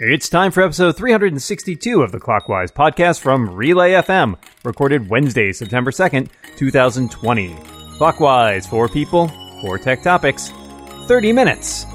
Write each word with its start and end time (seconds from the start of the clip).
It's 0.00 0.28
time 0.28 0.50
for 0.50 0.64
episode 0.64 0.96
362 0.96 2.02
of 2.02 2.10
the 2.10 2.18
Clockwise 2.18 2.72
podcast 2.72 3.20
from 3.20 3.48
Relay 3.54 3.92
FM, 3.92 4.34
recorded 4.64 5.08
Wednesday, 5.08 5.52
September 5.52 5.92
2nd, 5.92 6.28
2020. 6.56 7.56
Clockwise, 7.96 8.66
four 8.66 8.88
people, 8.88 9.28
four 9.60 9.78
tech 9.78 10.02
topics, 10.02 10.50
30 11.06 11.32
minutes. 11.32 11.86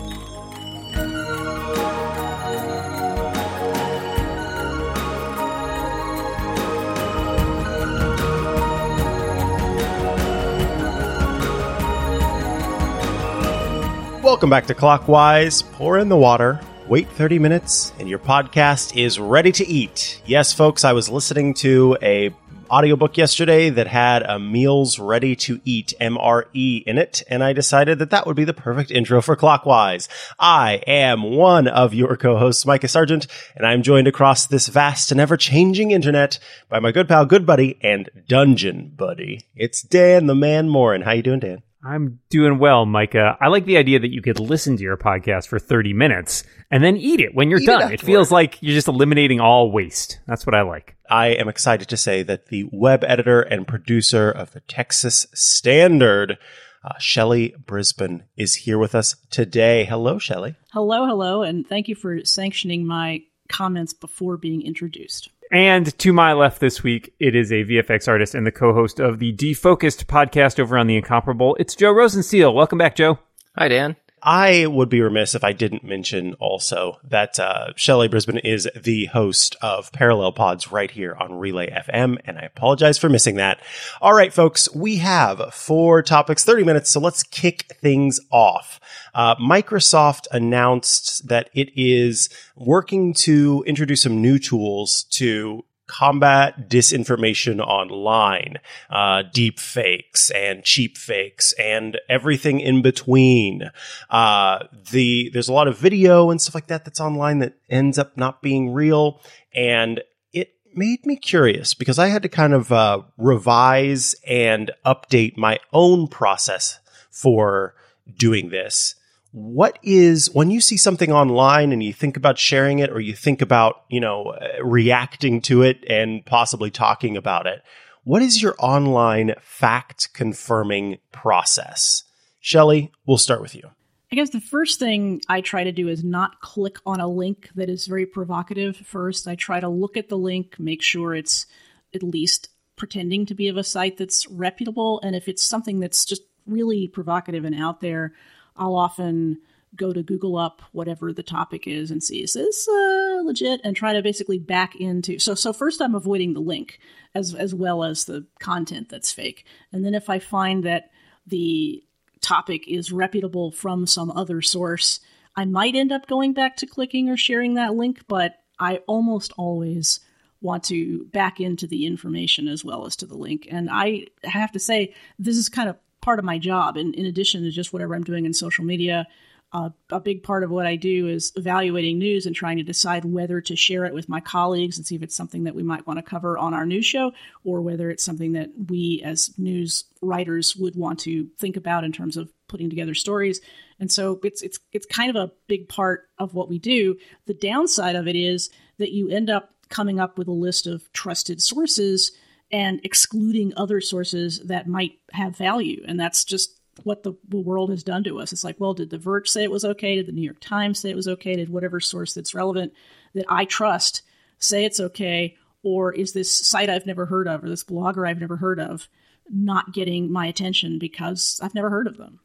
Welcome 14.24 14.50
back 14.50 14.68
to 14.68 14.74
Clockwise. 14.74 15.64
Pour 15.64 15.98
in 15.98 16.08
the 16.08 16.16
water, 16.16 16.62
wait 16.90 17.08
30 17.08 17.38
minutes, 17.38 17.94
and 18.00 18.10
your 18.10 18.18
podcast 18.18 18.98
is 18.98 19.20
ready 19.20 19.52
to 19.52 19.68
eat. 19.68 20.20
Yes, 20.26 20.52
folks, 20.52 20.84
I 20.84 20.94
was 20.94 21.08
listening 21.08 21.54
to 21.56 21.96
a 22.02 22.36
audiobook 22.68 23.16
yesterday 23.16 23.70
that 23.70 23.86
had 23.86 24.24
a 24.24 24.40
meals 24.40 24.98
ready 24.98 25.36
to 25.36 25.62
eat 25.66 25.94
MRE 26.02 26.84
in 26.84 26.98
it, 26.98 27.22
and 27.30 27.44
I 27.44 27.54
decided 27.54 28.00
that 28.00 28.10
that 28.10 28.26
would 28.26 28.36
be 28.36 28.44
the 28.44 28.56
perfect 28.56 28.90
intro 28.90 29.22
for 29.22 29.36
Clockwise. 29.36 30.10
I 30.40 30.82
am 30.88 31.22
one 31.22 31.68
of 31.68 31.94
your 31.94 32.18
co-hosts, 32.18 32.66
Micah 32.66 32.88
Sargent, 32.88 33.28
and 33.56 33.68
I'm 33.68 33.84
joined 33.84 34.08
across 34.08 34.48
this 34.48 34.68
vast 34.68 35.12
and 35.12 35.22
ever-changing 35.22 35.92
internet 35.92 36.40
by 36.70 36.80
my 36.80 36.92
good 36.92 37.08
pal, 37.08 37.28
good 37.28 37.46
buddy, 37.46 37.78
and 37.82 38.10
dungeon 38.28 38.94
buddy. 38.96 39.42
It's 39.56 39.84
Dan 39.84 40.26
the 40.26 40.34
Man 40.34 40.68
Moren. 40.70 41.04
How 41.04 41.12
you 41.12 41.22
doing, 41.22 41.40
Dan? 41.40 41.62
I'm 41.84 42.20
doing 42.30 42.60
well, 42.60 42.86
Micah. 42.86 43.38
I 43.40 43.48
like 43.48 43.66
the 43.66 43.78
idea 43.78 44.00
that 44.00 44.12
you 44.12 44.22
could 44.22 44.40
listen 44.40 44.76
to 44.78 44.84
your 44.84 44.98
podcast 44.98 45.48
for 45.48 45.60
30 45.60 45.94
minutes 45.94 46.44
and 46.70 46.84
then 46.84 46.98
eat 46.98 47.22
it 47.22 47.34
when 47.34 47.50
you're 47.50 47.62
Eat 47.62 47.68
done. 47.68 47.82
It, 47.82 47.84
afterward. 47.94 48.02
feels 48.02 48.32
like 48.32 48.58
you're 48.62 48.76
just 48.76 48.88
eliminating 48.90 49.40
all 49.40 49.72
waste. 49.72 50.20
That's 50.28 50.46
what 50.46 50.56
I 50.56 50.62
like. 50.64 50.96
I 51.10 51.28
am 51.28 51.48
excited 51.48 51.88
to 51.90 51.98
say 51.98 52.22
that 52.24 52.48
the 52.48 52.68
web 52.72 53.04
editor 53.06 53.42
and 53.42 53.66
producer 53.68 54.30
of 54.30 54.52
the 54.52 54.60
Texas 54.62 55.26
Standard, 55.34 56.38
uh, 56.84 56.98
Shelly 57.00 57.56
Brisbane, 57.66 58.24
is 58.36 58.56
here 58.56 58.78
with 58.78 58.94
us 58.94 59.16
today. 59.32 59.86
Hello, 59.86 60.20
Shelly. 60.20 60.56
Hello, 60.74 61.06
hello, 61.06 61.44
and 61.44 61.66
thank 61.68 61.88
you 61.88 61.96
for 61.96 62.24
sanctioning 62.26 62.86
my 62.86 63.22
comments 63.48 63.94
before 63.94 64.38
being 64.38 64.62
introduced. 64.62 65.30
And 65.52 65.98
to 65.98 66.14
my 66.14 66.34
left 66.34 66.60
this 66.60 66.84
week, 66.84 67.14
it 67.20 67.36
is 67.36 67.52
a 67.52 67.64
VFX 67.64 68.08
artist 68.08 68.36
and 68.36 68.46
the 68.46 68.52
co-host 68.52 69.00
of 69.00 69.18
the 69.18 69.34
Defocused 69.34 70.06
podcast 70.06 70.60
over 70.60 70.78
on 70.78 70.86
The 70.86 70.96
Incomparable. 70.96 71.56
It's 71.60 71.76
Joe 71.76 71.92
Rosensteel. 71.92 72.54
Welcome 72.54 72.78
back, 72.78 72.96
Joe. 72.96 73.18
Hi, 73.58 73.68
Dan. 73.68 73.96
I 74.22 74.66
would 74.66 74.90
be 74.90 75.02
remiss 75.02 75.36
if 75.36 75.44
I 75.44 75.54
didn't 75.54 75.84
mention 75.84 76.34
also 76.36 77.00
that 77.04 77.40
uh, 77.40 77.74
Shelly 77.76 78.08
Brisbane 78.08 78.40
is 78.40 78.70
the 78.76 79.06
host 79.06 79.56
of 79.62 79.92
Parallel 79.92 80.34
Pods 80.34 80.72
right 80.72 80.92
here 80.92 81.16
on 81.16 81.34
Relay 81.34 81.70
FM, 81.70 82.18
and 82.26 82.38
I 82.38 82.42
apologize 82.42 82.98
for 82.98 83.10
missing 83.10 83.36
that. 83.36 83.62
All 84.02 84.14
right, 84.14 84.34
folks, 84.34 84.74
we 84.74 84.98
have 84.98 85.54
four 85.54 86.02
topics, 86.02 86.44
30 86.44 86.64
minutes, 86.64 86.90
so 86.90 87.00
let's 87.00 87.24
kick 87.24 87.76
things 87.82 88.20
off. 88.32 88.80
Uh, 89.14 89.36
Microsoft 89.36 90.28
announced 90.32 91.28
that 91.28 91.50
it 91.54 91.70
is 91.76 92.30
working 92.56 93.14
to 93.14 93.64
introduce 93.68 94.02
some 94.02 94.22
new 94.22 94.40
tools 94.40 95.04
to 95.12 95.64
combat 95.90 96.70
disinformation 96.70 97.60
online, 97.60 98.58
uh, 98.90 99.24
deep 99.34 99.60
fakes 99.60 100.30
and 100.30 100.64
cheap 100.64 100.98
fakes 100.98 101.52
and 101.54 102.00
everything 102.08 102.60
in 102.60 102.82
between. 102.82 103.72
Uh, 104.10 104.66
the, 104.92 105.30
there's 105.34 105.50
a 105.50 105.54
lot 105.54 105.68
of 105.68 105.78
video 105.78 106.30
and 106.30 106.40
stuff 106.40 106.56
like 106.56 106.68
that 106.68 106.86
that's 106.86 107.02
online 107.02 107.40
that 107.40 107.56
ends 107.70 107.98
up 107.98 108.16
not 108.16 108.42
being 108.42 108.72
real. 108.72 109.20
And 109.54 110.02
it 110.32 110.54
made 110.76 111.06
me 111.06 111.18
curious 111.18 111.74
because 111.74 111.98
I 111.98 112.08
had 112.08 112.22
to 112.22 112.30
kind 112.30 112.54
of, 112.54 112.72
uh, 112.72 113.02
revise 113.18 114.16
and 114.28 114.72
update 114.86 115.38
my 115.38 115.60
own 115.74 116.08
process 116.08 116.80
for 117.10 117.74
doing 118.18 118.50
this 118.50 118.96
what 119.32 119.78
is 119.84 120.30
when 120.34 120.50
you 120.50 120.60
see 120.60 120.78
something 120.78 121.12
online 121.12 121.72
and 121.72 121.84
you 121.84 121.94
think 121.94 122.18
about 122.18 122.38
sharing 122.38 122.80
it 122.80 122.90
or 122.90 123.00
you 123.00 123.14
think 123.14 123.42
about 123.42 123.84
you 123.90 124.00
know 124.00 124.28
uh, 124.28 124.64
reacting 124.64 125.42
to 125.42 125.62
it 125.62 125.84
and 125.88 126.26
possibly 126.26 126.72
talking 126.72 127.16
about 127.16 127.46
it 127.46 127.62
what 128.04 128.22
is 128.22 128.42
your 128.42 128.56
online 128.60 129.34
fact 129.42 130.14
confirming 130.14 130.98
process 131.12 132.04
shelly 132.40 132.92
we'll 133.06 133.18
start 133.18 133.42
with 133.42 133.56
you 133.56 133.70
I 134.12 134.16
guess 134.16 134.32
the 134.32 134.42
first 134.42 134.80
thing 134.80 135.22
I 135.30 135.42
try 135.42 135.64
to 135.64 135.72
do 135.72 135.88
is 135.88 136.04
not 136.04 136.42
click 136.42 136.78
on 136.84 137.00
a 137.00 137.08
link 137.08 137.50
that 137.54 137.70
is 137.70 137.86
very 137.86 138.08
provocative 138.08 138.76
first. 138.78 139.28
I 139.28 139.36
try 139.36 139.60
to 139.60 139.70
look 139.70 139.98
at 139.98 140.10
the 140.10 140.18
link, 140.18 140.60
make 140.60 140.82
sure 140.82 141.14
it's 141.14 141.46
at 141.94 142.02
least 142.02 142.50
pretending 142.76 143.28
to 143.28 143.36
be 143.36 143.50
of 143.50 143.58
a 143.58 143.64
site 143.64 143.98
that's 143.98 144.26
reputable. 144.28 145.00
And 145.04 145.16
if 145.16 145.28
it's 145.28 145.44
something 145.44 145.80
that's 145.80 146.06
just 146.06 146.24
really 146.48 146.88
provocative 146.88 147.46
and 147.46 147.54
out 147.54 147.82
there, 147.82 148.14
I'll 148.60 148.76
often 148.76 149.40
go 149.76 149.94
to 149.94 150.04
Google 150.04 150.38
up 150.38 150.62
whatever 150.72 151.14
the 151.14 151.24
topic 151.24 151.68
is 151.68 151.92
and 151.92 152.04
see 152.04 152.24
is 152.24 152.34
this 152.34 152.68
uh, 152.68 153.22
legit? 153.24 153.62
And 153.64 153.76
try 153.76 153.94
to 153.94 154.02
basically 154.02 154.40
back 154.40 154.76
into 154.76 155.20
so 155.20 155.36
so 155.36 155.54
first 155.54 155.82
I'm 155.82 155.96
avoiding 155.96 156.34
the 156.34 156.40
link 156.40 156.80
as 157.16 157.34
as 157.34 157.54
well 157.54 157.84
as 157.84 158.06
the 158.06 158.26
content 158.40 158.90
that's 158.90 159.12
fake. 159.12 159.46
And 159.72 159.86
then 159.86 159.96
if 159.96 160.10
I 160.10 160.20
find 160.20 160.64
that 160.64 160.92
the 161.26 161.84
topic 162.22 162.68
is 162.68 162.92
reputable 162.92 163.52
from 163.52 163.88
some 163.88 164.12
other 164.12 164.42
source 164.42 165.00
I 165.36 165.46
might 165.46 165.76
end 165.76 165.92
up 165.92 166.08
going 166.08 166.34
back 166.34 166.58
to 166.58 166.68
clicking 166.68 167.10
or 167.10 167.16
sharing 167.16 167.54
that 167.54 167.76
link 167.76 168.02
but 168.08 168.36
I 168.60 168.78
almost 168.88 169.32
always 169.38 170.02
want 170.42 170.64
to 170.66 171.06
back 171.06 171.40
into 171.40 171.68
the 171.68 171.86
information 171.86 172.48
as 172.48 172.64
well 172.64 172.86
as 172.86 172.96
to 172.98 173.06
the 173.06 173.18
link. 173.18 173.48
And 173.50 173.70
I 173.70 174.08
have 174.24 174.52
to 174.54 174.60
say 174.60 174.94
this 175.18 175.36
is 175.36 175.50
kind 175.50 175.70
of 175.70 175.78
part 176.10 176.18
of 176.18 176.26
my 176.26 176.40
job 176.40 176.76
in, 176.76 176.92
in 176.96 177.06
addition 177.06 177.44
to 177.44 177.52
just 177.52 177.72
whatever 177.72 177.94
i'm 177.94 178.04
doing 178.04 178.26
in 178.26 178.34
social 178.34 178.66
media 178.66 179.06
uh, 179.52 179.70
a 179.92 180.00
big 180.00 180.24
part 180.24 180.44
of 180.44 180.50
what 180.50 180.66
i 180.66 180.76
do 180.76 181.08
is 181.08 181.32
evaluating 181.36 182.00
news 182.00 182.26
and 182.26 182.36
trying 182.36 182.58
to 182.58 182.64
decide 182.64 183.06
whether 183.06 183.40
to 183.40 183.56
share 183.56 183.86
it 183.86 183.94
with 183.94 184.10
my 184.10 184.20
colleagues 184.20 184.76
and 184.76 184.88
see 184.88 184.96
if 184.96 185.04
it's 185.04 185.16
something 185.16 185.44
that 185.44 185.54
we 185.54 185.62
might 185.62 185.86
want 185.86 186.00
to 186.00 186.04
cover 186.04 186.36
on 186.36 186.56
our 186.56 186.66
news 186.66 186.84
show 186.84 187.12
or 187.44 187.62
whether 187.62 187.92
it's 187.92 188.04
something 188.04 188.32
that 188.32 188.50
we 188.70 189.04
as 189.06 189.30
news 189.38 189.84
writers 190.02 190.56
would 190.56 190.76
want 190.76 190.98
to 190.98 191.28
think 191.38 191.56
about 191.56 191.84
in 191.84 191.92
terms 191.92 192.18
of 192.18 192.32
putting 192.48 192.72
together 192.72 192.96
stories. 192.96 193.40
And 193.80 193.92
so 193.92 194.20
it's 194.24 194.42
it's 194.42 194.60
it's 194.74 194.88
kind 194.88 195.10
of 195.10 195.16
a 195.16 195.32
big 195.48 195.70
part 195.70 196.10
of 196.18 196.34
what 196.34 196.50
we 196.50 196.58
do. 196.58 196.98
The 197.28 197.34
downside 197.36 197.96
of 197.96 198.08
it 198.08 198.16
is 198.16 198.50
that 198.80 198.92
you 198.92 199.10
end 199.10 199.30
up 199.30 199.52
coming 199.70 200.00
up 200.00 200.18
with 200.18 200.28
a 200.28 200.32
list 200.32 200.66
of 200.66 200.92
trusted 200.92 201.42
sources 201.42 202.12
and 202.52 202.80
excluding 202.84 203.54
other 203.56 203.82
sources 203.82 204.40
that 204.46 204.68
might 204.68 204.94
have 205.12 205.38
value. 205.38 205.84
And 205.88 206.00
that's 206.00 206.24
just 206.24 206.60
what 206.84 207.04
the, 207.04 207.14
world 207.32 207.70
has 207.70 207.84
done 207.84 208.04
to 208.06 208.20
us. 208.20 208.32
It's 208.34 208.44
like, 208.44 208.60
well, 208.60 208.74
did 208.74 208.90
The 208.90 208.98
Verge 208.98 209.28
say 209.28 209.44
it 209.44 209.52
was 209.52 209.66
okay? 209.66 209.96
Did 209.96 210.08
the 210.08 210.12
New 210.12 210.24
York 210.24 210.40
Times 210.40 210.80
say 210.80 210.90
it 210.90 210.96
was 210.96 211.08
okay? 211.08 211.36
Did 211.36 211.50
whatever 211.50 211.80
source 211.80 212.14
that's 212.14 212.34
relevant 212.34 212.74
that 213.14 213.26
I 213.28 213.46
trust 213.46 214.02
say 214.40 214.66
it's 214.66 214.80
okay? 214.80 215.36
Or 215.62 215.94
is 215.94 216.14
this 216.14 216.32
site 216.48 216.70
I've 216.70 216.86
never 216.86 217.06
heard 217.06 217.28
of 217.28 217.44
or 217.44 217.50
this 217.50 217.64
blogger 217.64 218.08
I've 218.08 218.22
never 218.22 218.38
heard 218.38 218.60
of 218.60 218.88
not 219.30 219.74
getting 219.74 220.12
my 220.12 220.26
attention 220.26 220.80
because 220.80 221.40
I've 221.44 221.56
never 221.56 221.70
heard 221.70 221.88
of 221.88 221.98
them? 221.98 222.20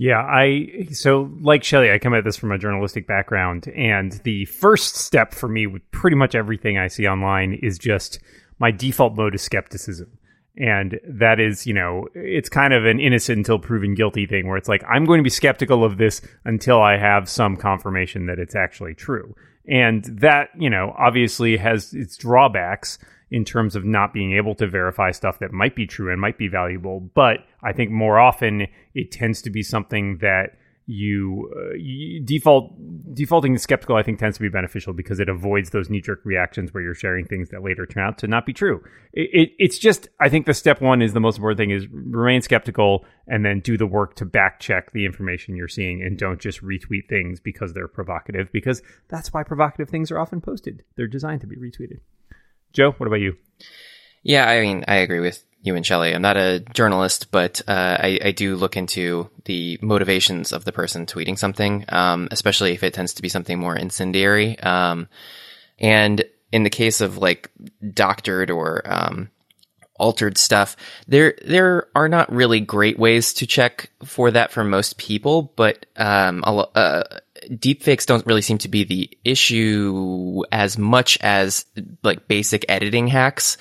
Yeah, 0.00 0.20
I 0.20 0.86
so 0.92 1.28
like 1.40 1.64
Shelly, 1.64 1.90
I 1.90 1.98
come 1.98 2.14
at 2.14 2.22
this 2.22 2.36
from 2.36 2.52
a 2.52 2.58
journalistic 2.58 3.08
background, 3.08 3.66
and 3.74 4.12
the 4.22 4.44
first 4.44 4.94
step 4.94 5.34
for 5.34 5.48
me 5.48 5.66
with 5.66 5.82
pretty 5.90 6.16
much 6.16 6.36
everything 6.36 6.78
I 6.78 6.86
see 6.86 7.08
online 7.08 7.54
is 7.54 7.78
just 7.78 8.20
my 8.58 8.70
default 8.70 9.16
mode 9.16 9.34
is 9.34 9.42
skepticism. 9.42 10.18
And 10.56 10.98
that 11.08 11.38
is, 11.38 11.66
you 11.66 11.74
know, 11.74 12.08
it's 12.14 12.48
kind 12.48 12.72
of 12.72 12.84
an 12.84 12.98
innocent 12.98 13.38
until 13.38 13.60
proven 13.60 13.94
guilty 13.94 14.26
thing 14.26 14.48
where 14.48 14.56
it's 14.56 14.68
like, 14.68 14.82
I'm 14.88 15.04
going 15.04 15.18
to 15.18 15.24
be 15.24 15.30
skeptical 15.30 15.84
of 15.84 15.98
this 15.98 16.20
until 16.44 16.82
I 16.82 16.98
have 16.98 17.28
some 17.28 17.56
confirmation 17.56 18.26
that 18.26 18.40
it's 18.40 18.56
actually 18.56 18.94
true. 18.94 19.36
And 19.68 20.04
that, 20.20 20.48
you 20.58 20.68
know, 20.68 20.94
obviously 20.98 21.56
has 21.58 21.94
its 21.94 22.16
drawbacks 22.16 22.98
in 23.30 23.44
terms 23.44 23.76
of 23.76 23.84
not 23.84 24.12
being 24.12 24.32
able 24.32 24.54
to 24.56 24.66
verify 24.66 25.12
stuff 25.12 25.38
that 25.38 25.52
might 25.52 25.76
be 25.76 25.86
true 25.86 26.10
and 26.10 26.20
might 26.20 26.38
be 26.38 26.48
valuable. 26.48 27.00
But 27.14 27.40
I 27.62 27.72
think 27.72 27.90
more 27.90 28.18
often 28.18 28.66
it 28.94 29.12
tends 29.12 29.42
to 29.42 29.50
be 29.50 29.62
something 29.62 30.18
that 30.22 30.57
you, 30.90 31.52
uh, 31.54 31.74
you 31.74 32.20
default 32.24 32.74
defaulting 33.14 33.52
to 33.52 33.58
skeptical 33.58 33.94
i 33.94 34.02
think 34.02 34.18
tends 34.18 34.38
to 34.38 34.42
be 34.42 34.48
beneficial 34.48 34.94
because 34.94 35.20
it 35.20 35.28
avoids 35.28 35.70
those 35.70 35.90
knee-jerk 35.90 36.20
reactions 36.24 36.72
where 36.72 36.82
you're 36.82 36.94
sharing 36.94 37.26
things 37.26 37.50
that 37.50 37.62
later 37.62 37.84
turn 37.84 38.02
out 38.02 38.16
to 38.16 38.26
not 38.26 38.46
be 38.46 38.54
true. 38.54 38.82
It, 39.12 39.28
it, 39.32 39.50
it's 39.58 39.78
just 39.78 40.08
i 40.18 40.30
think 40.30 40.46
the 40.46 40.54
step 40.54 40.80
one 40.80 41.02
is 41.02 41.12
the 41.12 41.20
most 41.20 41.36
important 41.36 41.58
thing 41.58 41.70
is 41.70 41.86
remain 41.88 42.40
skeptical 42.40 43.04
and 43.26 43.44
then 43.44 43.60
do 43.60 43.76
the 43.76 43.86
work 43.86 44.14
to 44.16 44.24
back 44.24 44.60
check 44.60 44.92
the 44.92 45.04
information 45.04 45.56
you're 45.56 45.68
seeing 45.68 46.02
and 46.02 46.18
don't 46.18 46.40
just 46.40 46.62
retweet 46.62 47.08
things 47.08 47.38
because 47.38 47.74
they're 47.74 47.86
provocative 47.86 48.50
because 48.52 48.82
that's 49.08 49.32
why 49.32 49.42
provocative 49.42 49.90
things 49.90 50.10
are 50.10 50.18
often 50.18 50.40
posted. 50.40 50.82
They're 50.96 51.06
designed 51.06 51.42
to 51.42 51.46
be 51.46 51.56
retweeted. 51.56 52.00
Joe 52.72 52.92
what 52.92 53.06
about 53.06 53.20
you? 53.20 53.36
Yeah, 54.22 54.48
I 54.48 54.60
mean, 54.60 54.84
I 54.88 54.96
agree 54.96 55.20
with 55.20 55.44
you 55.62 55.74
and 55.74 55.84
Shelly. 55.84 56.14
I'm 56.14 56.22
not 56.22 56.36
a 56.36 56.60
journalist, 56.60 57.30
but 57.30 57.60
uh, 57.66 57.96
I, 58.00 58.18
I, 58.24 58.30
do 58.30 58.56
look 58.56 58.76
into 58.76 59.28
the 59.44 59.78
motivations 59.82 60.52
of 60.52 60.64
the 60.64 60.72
person 60.72 61.04
tweeting 61.04 61.38
something, 61.38 61.84
um, 61.88 62.28
especially 62.30 62.72
if 62.72 62.82
it 62.82 62.94
tends 62.94 63.14
to 63.14 63.22
be 63.22 63.28
something 63.28 63.58
more 63.58 63.76
incendiary. 63.76 64.58
Um, 64.60 65.08
and 65.78 66.24
in 66.52 66.62
the 66.62 66.70
case 66.70 67.00
of 67.00 67.18
like 67.18 67.50
doctored 67.92 68.50
or 68.50 68.82
um, 68.84 69.30
altered 69.96 70.38
stuff, 70.38 70.76
there 71.06 71.34
there 71.44 71.88
are 71.94 72.08
not 72.08 72.32
really 72.32 72.60
great 72.60 72.98
ways 72.98 73.34
to 73.34 73.46
check 73.46 73.90
for 74.04 74.30
that 74.30 74.52
for 74.52 74.64
most 74.64 74.96
people, 74.96 75.52
but 75.56 75.86
um, 75.96 76.42
uh, 76.46 77.02
deepfakes 77.48 78.06
don't 78.06 78.26
really 78.26 78.42
seem 78.42 78.58
to 78.58 78.68
be 78.68 78.84
the 78.84 79.18
issue 79.24 80.42
as 80.52 80.78
much 80.78 81.18
as 81.20 81.64
like 82.02 82.28
basic 82.28 82.64
editing 82.68 83.06
hacks. 83.06 83.56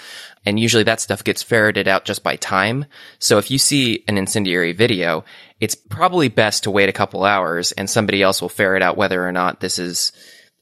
And 0.45 0.59
usually 0.59 0.83
that 0.83 1.01
stuff 1.01 1.23
gets 1.23 1.43
ferreted 1.43 1.87
out 1.87 2.05
just 2.05 2.23
by 2.23 2.35
time. 2.35 2.85
So 3.19 3.37
if 3.37 3.51
you 3.51 3.57
see 3.57 4.03
an 4.07 4.17
incendiary 4.17 4.73
video, 4.73 5.25
it's 5.59 5.75
probably 5.75 6.29
best 6.29 6.63
to 6.63 6.71
wait 6.71 6.89
a 6.89 6.93
couple 6.93 7.23
hours 7.23 7.71
and 7.71 7.89
somebody 7.89 8.21
else 8.21 8.41
will 8.41 8.49
ferret 8.49 8.81
out 8.81 8.97
whether 8.97 9.25
or 9.25 9.31
not 9.31 9.59
this 9.59 9.79
is 9.79 10.11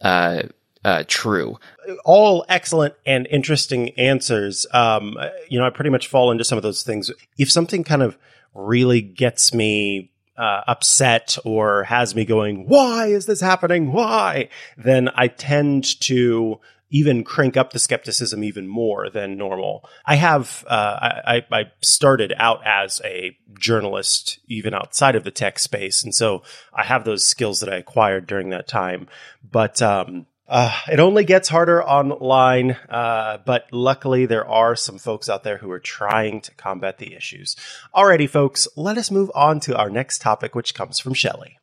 uh, 0.01 0.43
uh, 0.83 1.03
true. 1.07 1.59
All 2.03 2.45
excellent 2.47 2.95
and 3.05 3.27
interesting 3.29 3.89
answers. 3.97 4.65
Um, 4.71 5.17
you 5.49 5.59
know, 5.59 5.65
I 5.65 5.69
pretty 5.71 5.89
much 5.89 6.07
fall 6.07 6.31
into 6.31 6.43
some 6.43 6.57
of 6.57 6.63
those 6.63 6.83
things. 6.83 7.11
If 7.37 7.51
something 7.51 7.83
kind 7.83 8.01
of 8.01 8.17
really 8.53 9.01
gets 9.01 9.53
me 9.53 10.11
uh, 10.37 10.61
upset 10.67 11.37
or 11.45 11.83
has 11.83 12.15
me 12.15 12.25
going, 12.25 12.67
why 12.67 13.07
is 13.07 13.25
this 13.25 13.41
happening? 13.41 13.91
Why? 13.91 14.49
Then 14.77 15.09
I 15.15 15.27
tend 15.27 15.99
to 16.01 16.59
even 16.91 17.23
crank 17.23 17.57
up 17.57 17.73
the 17.73 17.79
skepticism 17.79 18.43
even 18.43 18.67
more 18.67 19.09
than 19.09 19.37
normal. 19.37 19.89
I 20.05 20.15
have, 20.15 20.63
uh, 20.67 20.97
I, 21.25 21.45
I 21.51 21.63
started 21.81 22.33
out 22.37 22.61
as 22.65 23.01
a 23.03 23.35
journalist 23.59 24.39
even 24.47 24.73
outside 24.73 25.15
of 25.15 25.23
the 25.23 25.31
tech 25.31 25.57
space. 25.59 26.03
And 26.03 26.13
so 26.13 26.43
I 26.73 26.83
have 26.83 27.03
those 27.03 27.25
skills 27.25 27.59
that 27.59 27.73
I 27.73 27.77
acquired 27.77 28.27
during 28.27 28.51
that 28.51 28.67
time. 28.67 29.07
But, 29.43 29.81
um, 29.81 30.27
uh, 30.47 30.71
it 30.91 30.99
only 30.99 31.23
gets 31.23 31.49
harder 31.49 31.83
online, 31.83 32.71
uh, 32.89 33.39
but 33.45 33.65
luckily 33.71 34.25
there 34.25 34.47
are 34.47 34.75
some 34.75 34.97
folks 34.97 35.27
out 35.27 35.43
there 35.43 35.57
who 35.57 35.71
are 35.71 35.79
trying 35.79 36.41
to 36.41 36.53
combat 36.55 36.99
the 36.99 37.15
issues. 37.15 37.55
Alrighty, 37.95 38.29
folks, 38.29 38.67
let 38.75 38.97
us 38.97 39.09
move 39.09 39.31
on 39.33 39.59
to 39.61 39.75
our 39.75 39.89
next 39.89 40.21
topic, 40.21 40.53
which 40.53 40.75
comes 40.75 40.99
from 40.99 41.13
Shelly. 41.13 41.57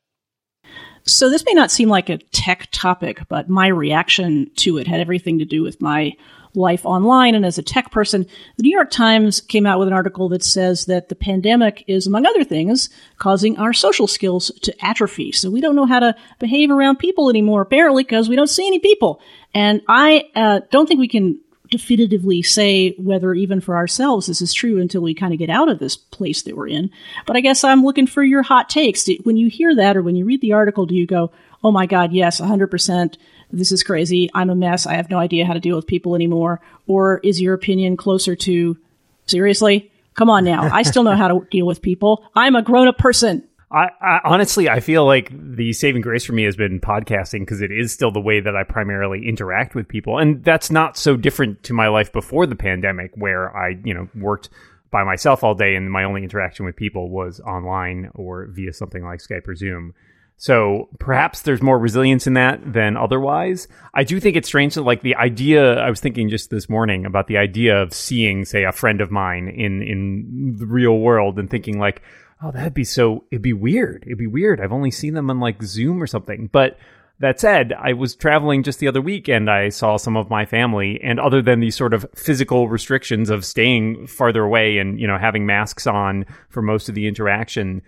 So 1.05 1.31
this 1.31 1.44
may 1.44 1.52
not 1.52 1.70
seem 1.70 1.88
like 1.88 2.08
a 2.08 2.19
tech 2.19 2.69
topic, 2.70 3.23
but 3.29 3.49
my 3.49 3.67
reaction 3.69 4.50
to 4.56 4.79
it 4.79 4.87
had 4.87 5.00
everything 5.00 5.38
to 5.38 5.44
do 5.44 5.62
with 5.62 5.81
my 5.81 6.12
life 6.54 6.84
online 6.84 7.34
and 7.34 7.46
as 7.46 7.58
a 7.58 7.62
tech 7.62 7.90
person, 7.90 8.26
the 8.56 8.62
New 8.62 8.70
York 8.70 8.90
Times 8.90 9.40
came 9.40 9.66
out 9.66 9.78
with 9.78 9.88
an 9.88 9.94
article 9.94 10.28
that 10.31 10.44
says 10.44 10.87
that 10.87 11.08
the 11.08 11.14
pandemic 11.14 11.84
is, 11.87 12.06
among 12.06 12.26
other 12.26 12.44
things, 12.44 12.90
causing 13.19 13.56
our 13.58 13.72
social 13.72 14.06
skills 14.06 14.50
to 14.62 14.84
atrophy. 14.84 15.32
So 15.32 15.50
we 15.50 15.60
don't 15.60 15.76
know 15.76 15.87
how 15.87 16.00
to 16.00 16.16
behave 16.38 16.70
around 16.70 16.96
people 16.96 17.31
anymore, 17.31 17.62
apparently, 17.62 18.02
because 18.02 18.28
we 18.28 18.37
don't 18.37 18.49
see 18.49 18.66
any 18.66 18.78
people. 18.78 19.20
And 19.54 19.82
I 19.88 20.31
uh, 20.34 20.60
don't 20.70 20.87
think 20.87 21.00
we 21.00 21.08
can 21.08 21.40
definitively 21.72 22.43
say 22.43 22.94
whether 22.99 23.32
even 23.32 23.58
for 23.58 23.76
ourselves 23.76 24.26
this 24.26 24.43
is 24.43 24.52
true 24.52 24.78
until 24.78 25.00
we 25.00 25.14
kind 25.14 25.32
of 25.32 25.38
get 25.38 25.49
out 25.49 25.70
of 25.70 25.78
this 25.78 25.96
place 25.96 26.43
that 26.43 26.54
we're 26.54 26.69
in. 26.69 26.90
But 27.26 27.34
I 27.34 27.40
guess 27.40 27.64
I'm 27.64 27.82
looking 27.82 28.06
for 28.06 28.22
your 28.22 28.43
hot 28.43 28.69
takes. 28.69 29.08
When 29.25 29.38
you 29.38 29.49
hear 29.49 29.75
that 29.76 29.96
or 29.96 30.02
when 30.02 30.14
you 30.14 30.26
read 30.26 30.43
the 30.43 30.52
article, 30.52 30.84
do 30.84 30.94
you 30.94 31.06
go, 31.06 31.32
oh 31.64 31.72
my 31.72 31.87
God, 31.87 32.12
yes, 32.12 32.40
100%. 32.40 33.16
This 33.52 33.70
is 33.70 33.82
crazy. 33.82 34.31
I'm 34.34 34.50
a 34.50 34.54
mess. 34.54 34.87
I 34.87 34.94
have 34.94 35.10
no 35.10 35.19
idea 35.19 35.44
how 35.44 35.52
to 35.52 35.60
deal 35.60 35.76
with 35.76 35.87
people 35.87 36.14
anymore. 36.14 36.60
Or 36.87 37.19
is 37.19 37.40
your 37.40 37.54
opinion 37.54 37.96
closer 37.96 38.34
to, 38.34 38.78
seriously? 39.26 39.93
Come 40.14 40.31
on 40.31 40.44
now. 40.44 40.69
I 40.72 40.82
still 40.82 41.02
know 41.04 41.16
how 41.16 41.28
to 41.28 41.46
deal 41.50 41.66
with 41.66 41.82
people. 41.82 42.25
I'm 42.34 42.56
a 42.56 42.62
grown 42.62 42.88
up 42.88 42.99
person. 42.99 43.46
I, 43.70 43.88
I, 44.00 44.20
honestly, 44.25 44.69
I 44.69 44.81
feel 44.81 45.06
like 45.06 45.31
the 45.32 45.72
saving 45.72 46.02
grace 46.02 46.25
for 46.25 46.34
me 46.34 46.44
has 46.44 46.56
been 46.56 46.78
podcasting 46.78 47.40
because 47.40 47.62
it 47.62 47.72
is 47.72 47.90
still 47.93 48.10
the 48.10 48.20
way 48.20 48.40
that 48.40 48.54
I 48.54 48.64
primarily 48.64 49.26
interact 49.26 49.75
with 49.75 49.88
people, 49.88 50.19
and 50.19 50.44
that's 50.44 50.70
not 50.70 50.99
so 50.99 51.16
different 51.16 51.62
to 51.64 51.72
my 51.72 51.88
life 51.88 52.12
before 52.12 52.46
the 52.46 52.54
pandemic, 52.54 53.12
where 53.14 53.56
I, 53.56 53.78
you 53.82 53.94
know, 53.94 54.08
worked 54.14 54.50
by 54.90 55.04
myself 55.04 55.43
all 55.43 55.54
day, 55.54 55.75
and 55.75 55.90
my 55.90 56.04
only 56.04 56.22
interaction 56.22 56.66
with 56.66 56.76
people 56.76 57.08
was 57.08 57.40
online 57.40 58.10
or 58.14 58.46
via 58.50 58.75
something 58.75 59.02
like 59.02 59.20
Skype 59.20 59.49
or 59.49 59.54
Zoom. 59.54 59.94
So 60.37 60.88
perhaps 60.99 61.43
there's 61.43 61.62
more 61.62 61.79
resilience 61.79 62.26
in 62.26 62.34
that 62.34 62.73
than 62.73 62.96
otherwise. 62.96 63.69
I 63.94 64.02
do 64.02 64.19
think 64.19 64.37
it's 64.37 64.49
strange 64.49 64.75
that 64.75 64.82
like 64.82 65.02
the 65.02 65.14
idea 65.14 65.75
I 65.75 65.88
was 65.88 66.00
thinking 66.00 66.29
just 66.29 66.50
this 66.50 66.69
morning 66.69 67.06
about 67.06 67.29
the 67.29 67.37
idea 67.37 67.81
of 67.81 67.94
seeing, 67.94 68.44
say, 68.44 68.64
a 68.64 68.73
friend 68.73 69.00
of 69.00 69.11
mine 69.11 69.49
in 69.49 69.82
in 69.82 70.56
the 70.58 70.67
real 70.67 70.99
world 70.99 71.38
and 71.38 71.49
thinking 71.49 71.79
like, 71.79 72.02
oh, 72.43 72.50
that'd 72.50 72.75
be 72.75 72.84
so 72.84 73.25
it'd 73.31 73.43
be 73.43 73.52
weird. 73.52 74.02
It'd 74.06 74.19
be 74.19 74.26
weird. 74.26 74.61
I've 74.61 74.73
only 74.73 74.90
seen 74.90 75.14
them 75.14 75.31
on 75.31 75.38
like 75.38 75.62
Zoom 75.62 76.02
or 76.02 76.08
something. 76.08 76.49
But 76.52 76.76
that 77.20 77.38
said, 77.38 77.73
I 77.73 77.93
was 77.93 78.17
traveling 78.17 78.64
just 78.64 78.81
the 78.81 78.88
other 78.88 79.00
week 79.00 79.28
and 79.28 79.49
I 79.49 79.69
saw 79.69 79.96
some 79.96 80.17
of 80.17 80.28
my 80.28 80.44
family 80.44 81.00
and 81.05 81.20
other 81.20 81.40
than 81.40 81.61
these 81.61 81.76
sort 81.76 81.94
of 81.94 82.05
physical 82.17 82.69
restrictions 82.69 83.31
of 83.31 83.44
staying 83.44 84.08
farther 84.08 84.43
away 84.43 84.78
and, 84.78 84.99
you 84.99 85.06
know, 85.06 85.19
having 85.19 85.46
masks 85.46 85.87
on 85.87 86.26
for 86.49 86.62
most 86.62 86.88
of 86.88 86.96
the 86.96 87.06
interaction, 87.06 87.82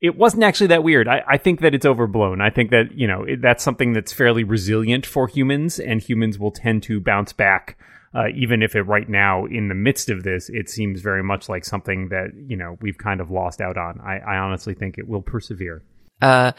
it 0.00 0.16
wasn't 0.16 0.44
actually 0.44 0.68
that 0.68 0.84
weird. 0.84 1.08
I, 1.08 1.22
I, 1.26 1.38
think 1.38 1.60
that 1.60 1.74
it's 1.74 1.86
overblown. 1.86 2.40
I 2.40 2.50
think 2.50 2.70
that, 2.70 2.92
you 2.94 3.06
know, 3.06 3.24
it, 3.24 3.42
that's 3.42 3.64
something 3.64 3.92
that's 3.92 4.12
fairly 4.12 4.44
resilient 4.44 5.04
for 5.04 5.26
humans, 5.26 5.80
and 5.80 6.00
humans 6.00 6.38
will 6.38 6.52
tend 6.52 6.84
to 6.84 7.00
bounce 7.00 7.32
back, 7.32 7.76
uh, 8.14 8.28
even 8.34 8.62
if 8.62 8.76
it 8.76 8.82
right 8.82 9.08
now, 9.08 9.44
in 9.46 9.68
the 9.68 9.74
midst 9.74 10.08
of 10.08 10.22
this, 10.22 10.48
it 10.50 10.70
seems 10.70 11.00
very 11.00 11.22
much 11.22 11.48
like 11.48 11.64
something 11.64 12.10
that, 12.10 12.30
you 12.46 12.56
know, 12.56 12.78
we've 12.80 12.98
kind 12.98 13.20
of 13.20 13.30
lost 13.30 13.60
out 13.60 13.76
on. 13.76 14.00
I, 14.00 14.18
I 14.18 14.38
honestly 14.38 14.74
think 14.74 14.98
it 14.98 15.08
will 15.08 15.22
persevere. 15.22 15.82
Uh, 16.22 16.52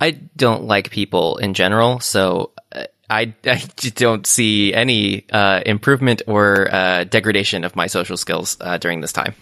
I 0.00 0.10
don't 0.36 0.64
like 0.64 0.90
people 0.90 1.38
in 1.38 1.54
general, 1.54 2.00
so 2.00 2.52
uh, 2.72 2.84
I, 3.10 3.34
I 3.44 3.56
don't 3.94 4.26
see 4.26 4.72
any 4.72 5.26
uh, 5.30 5.60
improvement 5.66 6.22
or 6.26 6.72
uh, 6.74 7.04
degradation 7.04 7.64
of 7.64 7.76
my 7.76 7.86
social 7.86 8.16
skills 8.16 8.56
uh, 8.60 8.78
during 8.78 9.02
this 9.02 9.12
time 9.12 9.34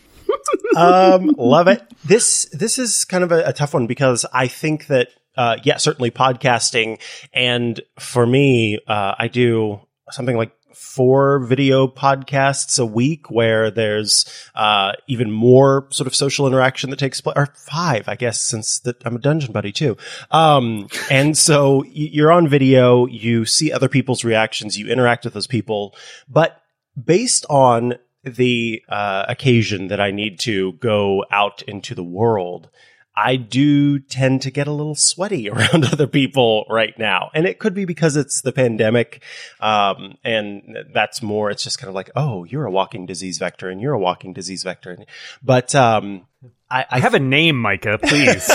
um, 0.77 1.35
love 1.37 1.69
it. 1.69 1.83
This 2.05 2.47
this 2.53 2.79
is 2.79 3.05
kind 3.05 3.25
of 3.25 3.33
a, 3.33 3.45
a 3.47 3.53
tough 3.53 3.75
one 3.75 3.87
because 3.87 4.25
I 4.33 4.49
think 4.49 4.87
that 4.87 5.09
uh, 5.37 5.57
yeah, 5.65 5.77
certainly 5.77 6.11
podcasting, 6.11 7.01
and 7.33 7.81
for 7.99 8.27
me, 8.27 8.79
uh, 8.87 9.15
I 9.19 9.29
do 9.29 9.81
something 10.11 10.37
like 10.37 10.53
four 10.77 11.41
video 11.41 11.87
podcasts 11.87 12.79
a 12.79 12.85
week 12.85 13.31
where 13.31 13.71
there's 13.71 14.25
uh, 14.55 14.93
even 15.07 15.31
more 15.31 15.87
sort 15.91 16.07
of 16.07 16.15
social 16.15 16.47
interaction 16.47 16.91
that 16.91 16.99
takes 16.99 17.21
place, 17.21 17.35
or 17.37 17.47
five, 17.55 18.09
I 18.09 18.15
guess, 18.15 18.41
since 18.41 18.79
that 18.81 18.97
I'm 19.05 19.17
a 19.17 19.19
dungeon 19.19 19.53
buddy 19.53 19.73
too. 19.73 19.97
Um, 20.31 20.89
and 21.11 21.37
so 21.37 21.85
you're 21.89 22.33
on 22.33 22.49
video, 22.49 23.07
you 23.07 23.45
see 23.47 23.73
other 23.73 23.89
people's 23.89 24.25
reactions, 24.25 24.79
you 24.79 24.89
interact 24.89 25.25
with 25.25 25.35
those 25.35 25.47
people, 25.47 25.95
but 26.29 26.63
based 27.03 27.47
on 27.51 27.95
the 28.27 28.83
uh, 28.89 29.25
occasion 29.29 29.89
that 29.89 30.01
I 30.01 30.11
need 30.11 30.41
to 30.41 30.73
go 30.73 31.25
out 31.31 31.63
into 31.63 31.95
the 31.95 32.03
world, 32.03 32.69
I 33.17 33.37
do 33.37 33.99
tend 33.99 34.43
to 34.43 34.51
get 34.51 34.67
a 34.67 34.73
little 34.73 34.95
sweaty 34.95 35.49
around 35.51 35.85
other 35.87 36.07
people 36.07 36.67
right 36.69 36.97
now. 36.99 37.31
And 37.35 37.47
it 37.47 37.59
could 37.59 37.73
be 37.73 37.85
because 37.85 38.17
it's 38.17 38.43
the 38.43 38.53
pandemic. 38.53 39.23
Um, 39.61 40.19
and 40.23 40.77
that's 40.93 41.23
more, 41.23 41.51
it's 41.51 41.65
just 41.65 41.79
kind 41.79 41.89
of 41.89 41.95
like, 41.95 42.11
oh, 42.15 42.45
you're 42.45 42.67
a 42.67 42.71
walking 42.71 43.07
disease 43.07 43.39
vector 43.39 43.71
and 43.71 43.81
you're 43.81 43.95
a 43.95 43.99
walking 43.99 44.33
disease 44.33 44.63
vector. 44.63 44.99
But, 45.43 45.75
um, 45.75 46.27
I, 46.69 46.85
I, 46.91 46.99
have 46.99 47.15
a 47.15 47.21
name, 47.21 47.61
Micah, 47.61 47.97
please. 48.03 48.51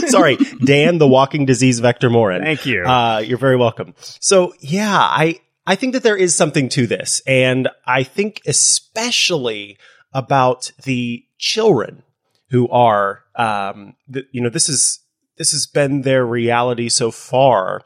Sorry, 0.10 0.36
Dan, 0.64 0.98
the 0.98 1.08
walking 1.08 1.46
disease 1.46 1.80
vector 1.80 2.08
Moren. 2.08 2.42
Thank 2.42 2.64
you. 2.64 2.84
Uh, 2.84 3.18
you're 3.18 3.38
very 3.38 3.56
welcome. 3.56 3.94
So 3.98 4.54
yeah, 4.60 4.96
I, 5.00 5.40
I 5.66 5.76
think 5.76 5.94
that 5.94 6.02
there 6.02 6.16
is 6.16 6.34
something 6.34 6.68
to 6.70 6.86
this. 6.86 7.22
And 7.26 7.68
I 7.86 8.02
think 8.02 8.42
especially 8.46 9.78
about 10.12 10.72
the 10.84 11.24
children 11.38 12.02
who 12.50 12.68
are, 12.68 13.24
um, 13.34 13.94
you 14.30 14.40
know, 14.40 14.50
this 14.50 14.68
is, 14.68 15.00
this 15.38 15.52
has 15.52 15.66
been 15.66 16.02
their 16.02 16.24
reality 16.24 16.88
so 16.88 17.10
far. 17.10 17.82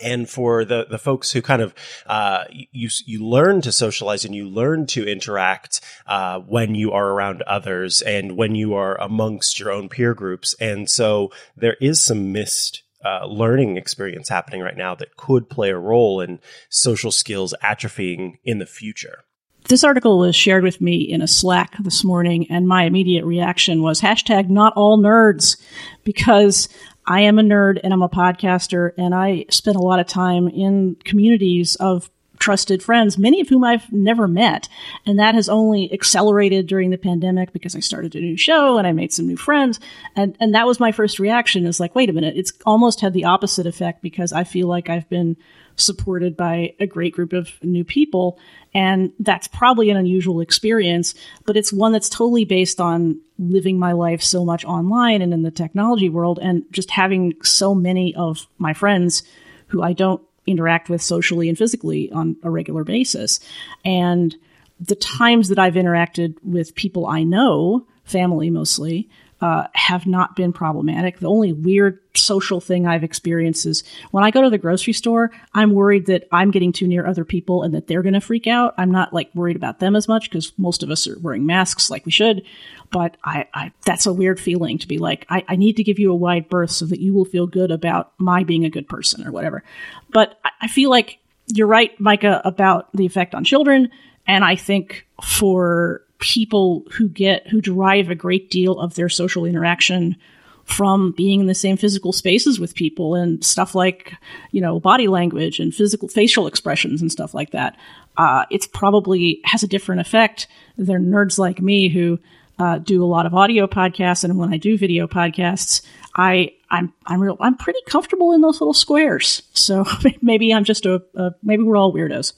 And 0.00 0.30
for 0.30 0.64
the, 0.64 0.86
the 0.88 0.98
folks 0.98 1.32
who 1.32 1.42
kind 1.42 1.60
of, 1.60 1.74
uh, 2.06 2.44
you, 2.50 2.88
you 3.04 3.26
learn 3.26 3.62
to 3.62 3.72
socialize 3.72 4.24
and 4.24 4.34
you 4.34 4.48
learn 4.48 4.86
to 4.88 5.04
interact, 5.04 5.80
uh, 6.06 6.38
when 6.38 6.76
you 6.76 6.92
are 6.92 7.08
around 7.08 7.42
others 7.42 8.00
and 8.02 8.36
when 8.36 8.54
you 8.54 8.74
are 8.74 9.00
amongst 9.00 9.58
your 9.58 9.72
own 9.72 9.88
peer 9.88 10.14
groups. 10.14 10.54
And 10.60 10.88
so 10.88 11.32
there 11.56 11.76
is 11.80 12.00
some 12.00 12.30
missed 12.30 12.82
uh, 13.04 13.26
learning 13.26 13.76
experience 13.76 14.28
happening 14.28 14.60
right 14.60 14.76
now 14.76 14.94
that 14.94 15.16
could 15.16 15.48
play 15.48 15.70
a 15.70 15.78
role 15.78 16.20
in 16.20 16.40
social 16.68 17.12
skills 17.12 17.54
atrophying 17.62 18.38
in 18.44 18.58
the 18.58 18.66
future. 18.66 19.24
This 19.68 19.84
article 19.84 20.18
was 20.18 20.34
shared 20.34 20.64
with 20.64 20.80
me 20.80 20.96
in 21.02 21.20
a 21.20 21.28
Slack 21.28 21.76
this 21.78 22.02
morning, 22.02 22.50
and 22.50 22.66
my 22.66 22.84
immediate 22.84 23.24
reaction 23.24 23.82
was 23.82 24.00
hashtag 24.00 24.48
not 24.48 24.72
all 24.74 24.98
nerds 24.98 25.60
because 26.04 26.68
I 27.06 27.20
am 27.20 27.38
a 27.38 27.42
nerd 27.42 27.78
and 27.84 27.92
I'm 27.92 28.02
a 28.02 28.08
podcaster, 28.08 28.92
and 28.96 29.14
I 29.14 29.44
spend 29.50 29.76
a 29.76 29.82
lot 29.82 30.00
of 30.00 30.06
time 30.06 30.48
in 30.48 30.96
communities 31.04 31.74
of 31.76 32.10
trusted 32.38 32.82
friends, 32.82 33.18
many 33.18 33.40
of 33.40 33.48
whom 33.48 33.64
I've 33.64 33.90
never 33.92 34.28
met. 34.28 34.68
And 35.06 35.18
that 35.18 35.34
has 35.34 35.48
only 35.48 35.92
accelerated 35.92 36.66
during 36.66 36.90
the 36.90 36.98
pandemic 36.98 37.52
because 37.52 37.74
I 37.74 37.80
started 37.80 38.14
a 38.14 38.20
new 38.20 38.36
show 38.36 38.78
and 38.78 38.86
I 38.86 38.92
made 38.92 39.12
some 39.12 39.26
new 39.26 39.36
friends. 39.36 39.80
And, 40.16 40.36
and 40.40 40.54
that 40.54 40.66
was 40.66 40.80
my 40.80 40.92
first 40.92 41.18
reaction 41.18 41.66
is 41.66 41.80
like, 41.80 41.94
wait 41.94 42.10
a 42.10 42.12
minute, 42.12 42.36
it's 42.36 42.52
almost 42.64 43.00
had 43.00 43.12
the 43.12 43.24
opposite 43.24 43.66
effect 43.66 44.02
because 44.02 44.32
I 44.32 44.44
feel 44.44 44.68
like 44.68 44.88
I've 44.88 45.08
been 45.08 45.36
supported 45.76 46.36
by 46.36 46.74
a 46.80 46.86
great 46.86 47.14
group 47.14 47.32
of 47.32 47.52
new 47.62 47.84
people. 47.84 48.38
And 48.74 49.12
that's 49.18 49.48
probably 49.48 49.90
an 49.90 49.96
unusual 49.96 50.40
experience, 50.40 51.14
but 51.46 51.56
it's 51.56 51.72
one 51.72 51.92
that's 51.92 52.08
totally 52.08 52.44
based 52.44 52.80
on 52.80 53.20
living 53.38 53.78
my 53.78 53.92
life 53.92 54.22
so 54.22 54.44
much 54.44 54.64
online 54.64 55.22
and 55.22 55.32
in 55.32 55.42
the 55.42 55.50
technology 55.50 56.08
world 56.08 56.38
and 56.42 56.64
just 56.72 56.90
having 56.90 57.34
so 57.42 57.74
many 57.74 58.14
of 58.14 58.46
my 58.58 58.74
friends 58.74 59.22
who 59.68 59.82
I 59.82 59.92
don't 59.92 60.22
interact 60.48 60.88
with 60.88 61.02
socially 61.02 61.48
and 61.48 61.56
physically 61.58 62.10
on 62.12 62.36
a 62.42 62.50
regular 62.50 62.84
basis. 62.84 63.40
And 63.84 64.34
the 64.80 64.94
times 64.94 65.48
that 65.48 65.58
I've 65.58 65.74
interacted 65.74 66.36
with 66.42 66.74
people 66.74 67.06
I 67.06 67.24
know, 67.24 67.86
family 68.04 68.50
mostly, 68.50 69.08
uh, 69.40 69.68
have 69.74 70.06
not 70.06 70.34
been 70.34 70.52
problematic. 70.52 71.20
The 71.20 71.28
only 71.28 71.52
weird 71.52 72.00
social 72.14 72.60
thing 72.60 72.86
I've 72.86 73.04
experienced 73.04 73.66
is 73.66 73.84
when 74.10 74.24
I 74.24 74.32
go 74.32 74.42
to 74.42 74.50
the 74.50 74.58
grocery 74.58 74.92
store, 74.92 75.30
I'm 75.54 75.72
worried 75.72 76.06
that 76.06 76.26
I'm 76.32 76.50
getting 76.50 76.72
too 76.72 76.88
near 76.88 77.06
other 77.06 77.24
people 77.24 77.62
and 77.62 77.72
that 77.74 77.86
they're 77.86 78.02
going 78.02 78.14
to 78.14 78.20
freak 78.20 78.48
out. 78.48 78.74
I'm 78.76 78.90
not 78.90 79.12
like 79.12 79.30
worried 79.34 79.54
about 79.54 79.78
them 79.78 79.94
as 79.94 80.08
much 80.08 80.28
because 80.28 80.52
most 80.58 80.82
of 80.82 80.90
us 80.90 81.06
are 81.06 81.18
wearing 81.20 81.46
masks 81.46 81.88
like 81.88 82.04
we 82.04 82.10
should. 82.10 82.42
But 82.90 83.16
I, 83.22 83.46
I 83.54 83.72
that's 83.84 84.06
a 84.06 84.12
weird 84.12 84.40
feeling 84.40 84.78
to 84.78 84.88
be 84.88 84.98
like, 84.98 85.24
I, 85.28 85.44
I, 85.46 85.56
need 85.56 85.76
to 85.76 85.84
give 85.84 85.98
you 85.98 86.10
a 86.10 86.16
wide 86.16 86.48
berth 86.48 86.70
so 86.70 86.86
that 86.86 87.00
you 87.00 87.14
will 87.14 87.26
feel 87.26 87.46
good 87.46 87.70
about 87.70 88.12
my 88.18 88.44
being 88.44 88.64
a 88.64 88.70
good 88.70 88.88
person 88.88 89.26
or 89.26 89.30
whatever. 89.30 89.62
But 90.10 90.38
I, 90.44 90.50
I 90.62 90.68
feel 90.68 90.90
like 90.90 91.18
you're 91.46 91.66
right, 91.66 91.98
Micah, 92.00 92.40
about 92.44 92.88
the 92.94 93.06
effect 93.06 93.34
on 93.34 93.44
children. 93.44 93.90
And 94.26 94.44
I 94.44 94.56
think 94.56 95.06
for 95.22 96.02
people 96.18 96.84
who 96.92 97.08
get 97.08 97.46
who 97.48 97.60
derive 97.60 98.10
a 98.10 98.14
great 98.14 98.50
deal 98.50 98.78
of 98.78 98.94
their 98.94 99.08
social 99.08 99.44
interaction 99.44 100.16
from 100.64 101.12
being 101.12 101.40
in 101.40 101.46
the 101.46 101.54
same 101.54 101.78
physical 101.78 102.12
spaces 102.12 102.60
with 102.60 102.74
people 102.74 103.14
and 103.14 103.42
stuff 103.42 103.74
like 103.74 104.12
you 104.50 104.60
know 104.60 104.78
body 104.78 105.08
language 105.08 105.60
and 105.60 105.74
physical 105.74 106.08
facial 106.08 106.46
expressions 106.46 107.00
and 107.00 107.10
stuff 107.10 107.34
like 107.34 107.50
that 107.52 107.76
uh, 108.16 108.44
it's 108.50 108.66
probably 108.66 109.40
has 109.44 109.62
a 109.62 109.68
different 109.68 110.00
effect 110.00 110.48
than 110.76 111.10
nerds 111.10 111.38
like 111.38 111.62
me 111.62 111.88
who 111.88 112.18
uh, 112.58 112.78
do 112.78 113.04
a 113.04 113.06
lot 113.06 113.24
of 113.24 113.34
audio 113.34 113.66
podcasts. 113.66 114.24
And 114.24 114.36
when 114.36 114.52
i 114.52 114.56
do 114.56 114.76
video 114.76 115.06
podcasts 115.06 115.82
i 116.16 116.52
i'm 116.70 116.92
i'm 117.06 117.20
real 117.20 117.36
i'm 117.40 117.56
pretty 117.56 117.80
comfortable 117.86 118.32
in 118.32 118.40
those 118.40 118.60
little 118.60 118.74
squares. 118.74 119.42
So 119.52 119.84
maybe 120.22 120.52
i'm 120.52 120.64
just 120.64 120.84
a, 120.84 121.02
a 121.14 121.30
maybe 121.42 121.62
we're 121.62 121.76
all 121.76 121.94
weirdos. 121.94 122.34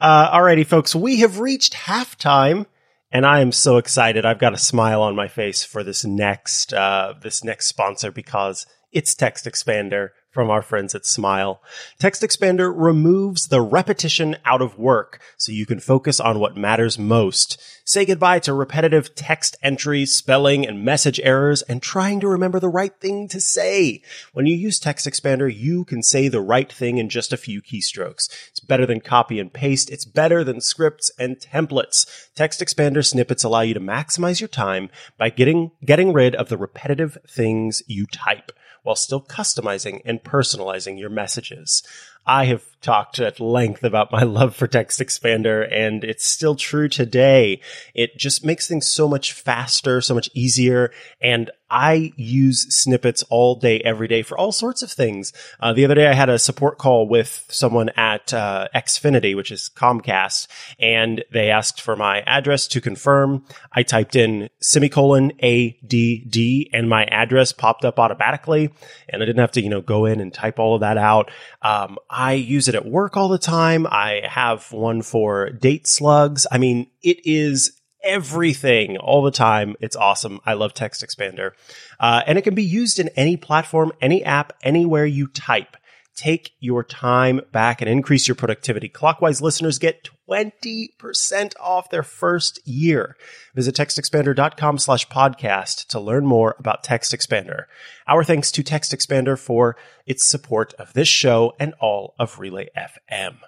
Uh, 0.00 0.36
alrighty 0.36 0.66
folks. 0.66 0.94
We 0.94 1.20
have 1.20 1.38
reached 1.38 1.74
halftime 1.74 2.66
and 3.10 3.24
I 3.26 3.40
am 3.40 3.52
so 3.52 3.76
excited. 3.76 4.24
I've 4.24 4.38
got 4.38 4.54
a 4.54 4.58
smile 4.58 5.02
on 5.02 5.16
my 5.16 5.28
face 5.28 5.64
for 5.64 5.82
this 5.82 6.04
next 6.04 6.72
uh, 6.72 7.14
this 7.20 7.42
next 7.44 7.66
sponsor 7.66 8.10
because 8.10 8.66
it's 8.92 9.14
Text 9.14 9.44
Expander 9.44 10.10
from 10.38 10.50
our 10.50 10.62
friends 10.62 10.94
at 10.94 11.04
Smile. 11.04 11.60
Text 11.98 12.22
Expander 12.22 12.72
removes 12.72 13.48
the 13.48 13.60
repetition 13.60 14.36
out 14.44 14.62
of 14.62 14.78
work 14.78 15.20
so 15.36 15.50
you 15.50 15.66
can 15.66 15.80
focus 15.80 16.20
on 16.20 16.38
what 16.38 16.56
matters 16.56 16.96
most. 16.96 17.60
Say 17.84 18.06
goodbye 18.06 18.38
to 18.40 18.52
repetitive 18.52 19.16
text 19.16 19.56
entries, 19.64 20.14
spelling, 20.14 20.64
and 20.64 20.84
message 20.84 21.18
errors, 21.24 21.62
and 21.62 21.82
trying 21.82 22.20
to 22.20 22.28
remember 22.28 22.60
the 22.60 22.68
right 22.68 22.94
thing 23.00 23.26
to 23.26 23.40
say. 23.40 24.00
When 24.32 24.46
you 24.46 24.54
use 24.54 24.78
Text 24.78 25.08
Expander, 25.08 25.52
you 25.52 25.84
can 25.84 26.04
say 26.04 26.28
the 26.28 26.40
right 26.40 26.72
thing 26.72 26.98
in 26.98 27.08
just 27.08 27.32
a 27.32 27.36
few 27.36 27.60
keystrokes. 27.60 28.28
It's 28.50 28.60
better 28.60 28.86
than 28.86 29.00
copy 29.00 29.40
and 29.40 29.52
paste. 29.52 29.90
It's 29.90 30.04
better 30.04 30.44
than 30.44 30.60
scripts 30.60 31.10
and 31.18 31.40
templates. 31.40 32.06
Text 32.36 32.60
Expander 32.60 33.04
snippets 33.04 33.42
allow 33.42 33.62
you 33.62 33.74
to 33.74 33.80
maximize 33.80 34.40
your 34.40 34.46
time 34.46 34.88
by 35.16 35.30
getting, 35.30 35.72
getting 35.84 36.12
rid 36.12 36.36
of 36.36 36.48
the 36.48 36.56
repetitive 36.56 37.18
things 37.26 37.82
you 37.88 38.06
type 38.06 38.52
while 38.82 38.96
still 38.96 39.20
customizing 39.20 40.00
and 40.04 40.22
personalizing 40.22 40.98
your 40.98 41.10
messages. 41.10 41.82
I 42.26 42.44
have 42.46 42.64
talked 42.80 43.18
at 43.18 43.40
length 43.40 43.84
about 43.84 44.12
my 44.12 44.22
love 44.24 44.54
for 44.54 44.66
Text 44.66 45.00
Expander 45.00 45.68
and 45.72 46.04
it's 46.04 46.24
still 46.24 46.54
true 46.54 46.88
today. 46.88 47.60
It 47.94 48.16
just 48.16 48.44
makes 48.44 48.68
things 48.68 48.86
so 48.86 49.08
much 49.08 49.32
faster, 49.32 50.00
so 50.00 50.14
much 50.14 50.30
easier. 50.34 50.92
And 51.20 51.50
I 51.70 52.12
use 52.16 52.74
snippets 52.74 53.22
all 53.24 53.54
day, 53.54 53.80
every 53.80 54.08
day 54.08 54.22
for 54.22 54.38
all 54.38 54.52
sorts 54.52 54.82
of 54.82 54.90
things. 54.90 55.32
Uh, 55.60 55.72
the 55.74 55.84
other 55.84 55.94
day 55.94 56.06
I 56.06 56.14
had 56.14 56.30
a 56.30 56.38
support 56.38 56.78
call 56.78 57.06
with 57.06 57.44
someone 57.50 57.90
at 57.90 58.32
uh, 58.32 58.68
Xfinity, 58.74 59.36
which 59.36 59.52
is 59.52 59.70
Comcast, 59.76 60.46
and 60.78 61.24
they 61.30 61.50
asked 61.50 61.82
for 61.82 61.94
my 61.94 62.20
address 62.22 62.68
to 62.68 62.80
confirm. 62.80 63.44
I 63.72 63.82
typed 63.82 64.16
in 64.16 64.48
semicolon 64.60 65.32
ADD 65.42 66.36
and 66.72 66.88
my 66.88 67.04
address 67.04 67.52
popped 67.52 67.84
up 67.84 67.98
automatically 67.98 68.70
and 69.08 69.22
I 69.22 69.26
didn't 69.26 69.40
have 69.40 69.52
to, 69.52 69.62
you 69.62 69.68
know, 69.68 69.82
go 69.82 70.06
in 70.06 70.20
and 70.20 70.32
type 70.32 70.58
all 70.58 70.74
of 70.74 70.80
that 70.80 70.96
out. 70.96 71.30
Um, 71.60 71.98
I 72.08 72.32
use 72.32 72.67
it 72.68 72.74
at 72.74 72.86
work 72.86 73.16
all 73.16 73.28
the 73.28 73.38
time. 73.38 73.86
I 73.86 74.22
have 74.28 74.72
one 74.72 75.02
for 75.02 75.50
date 75.50 75.86
slugs. 75.86 76.46
I 76.50 76.58
mean, 76.58 76.88
it 77.02 77.18
is 77.24 77.72
everything 78.02 78.96
all 78.96 79.22
the 79.22 79.30
time. 79.30 79.76
It's 79.80 79.96
awesome. 79.96 80.40
I 80.46 80.54
love 80.54 80.74
Text 80.74 81.04
Expander. 81.04 81.52
Uh, 81.98 82.22
and 82.26 82.38
it 82.38 82.42
can 82.42 82.54
be 82.54 82.62
used 82.62 82.98
in 82.98 83.08
any 83.16 83.36
platform, 83.36 83.92
any 84.00 84.24
app, 84.24 84.52
anywhere 84.62 85.06
you 85.06 85.26
type. 85.28 85.76
Take 86.14 86.52
your 86.58 86.82
time 86.82 87.40
back 87.52 87.80
and 87.80 87.88
increase 87.88 88.26
your 88.26 88.34
productivity. 88.34 88.88
Clockwise 88.88 89.40
listeners 89.40 89.78
get 89.78 90.10
20% 90.28 91.54
off 91.60 91.90
their 91.90 92.02
first 92.02 92.66
year. 92.66 93.16
Visit 93.54 93.74
textexpander.com 93.74 94.78
slash 94.78 95.08
podcast 95.08 95.86
to 95.88 96.00
learn 96.00 96.26
more 96.26 96.56
about 96.58 96.84
Text 96.84 97.12
Expander. 97.12 97.64
Our 98.06 98.24
thanks 98.24 98.52
to 98.52 98.62
Text 98.62 98.92
Expander 98.92 99.38
for 99.38 99.76
its 100.06 100.24
support 100.24 100.74
of 100.74 100.92
this 100.92 101.08
show 101.08 101.54
and 101.58 101.74
all 101.80 102.14
of 102.18 102.38
Relay 102.38 102.68
FM. 102.76 103.38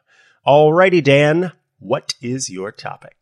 Alrighty, 0.46 1.02
Dan, 1.02 1.52
what 1.78 2.14
is 2.22 2.50
your 2.50 2.72
topic? 2.72 3.16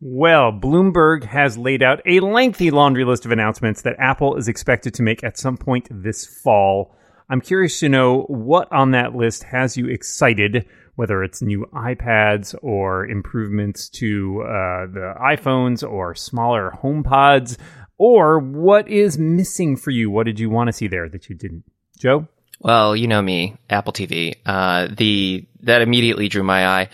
Well, 0.00 0.52
Bloomberg 0.52 1.24
has 1.24 1.56
laid 1.56 1.82
out 1.82 2.02
a 2.04 2.20
lengthy 2.20 2.70
laundry 2.70 3.04
list 3.04 3.24
of 3.24 3.32
announcements 3.32 3.82
that 3.82 3.96
Apple 3.98 4.36
is 4.36 4.46
expected 4.46 4.92
to 4.94 5.02
make 5.02 5.24
at 5.24 5.38
some 5.38 5.56
point 5.56 5.88
this 5.90 6.26
fall. 6.26 6.94
I'm 7.30 7.40
curious 7.40 7.80
to 7.80 7.88
know 7.88 8.22
what 8.24 8.70
on 8.70 8.90
that 8.90 9.16
list 9.16 9.44
has 9.44 9.76
you 9.76 9.86
excited, 9.88 10.66
whether 10.96 11.22
it's 11.22 11.40
new 11.40 11.66
iPads 11.72 12.54
or 12.62 13.06
improvements 13.06 13.88
to 13.90 14.42
uh, 14.42 14.86
the 14.86 15.14
iPhones 15.20 15.88
or 15.88 16.14
smaller 16.14 16.72
HomePods, 16.82 17.56
or 17.98 18.38
what 18.38 18.88
is 18.88 19.18
missing 19.18 19.76
for 19.76 19.90
you? 19.90 20.10
What 20.10 20.26
did 20.26 20.40
you 20.40 20.50
want 20.50 20.68
to 20.68 20.72
see 20.72 20.88
there 20.88 21.08
that 21.08 21.28
you 21.28 21.36
didn't? 21.36 21.64
Joe? 21.98 22.28
Well, 22.60 22.96
you 22.96 23.06
know 23.06 23.20
me, 23.20 23.56
Apple 23.68 23.92
TV. 23.92 24.34
Uh, 24.44 24.88
the 24.90 25.46
that 25.62 25.82
immediately 25.82 26.28
drew 26.28 26.42
my 26.42 26.66
eye. 26.66 26.88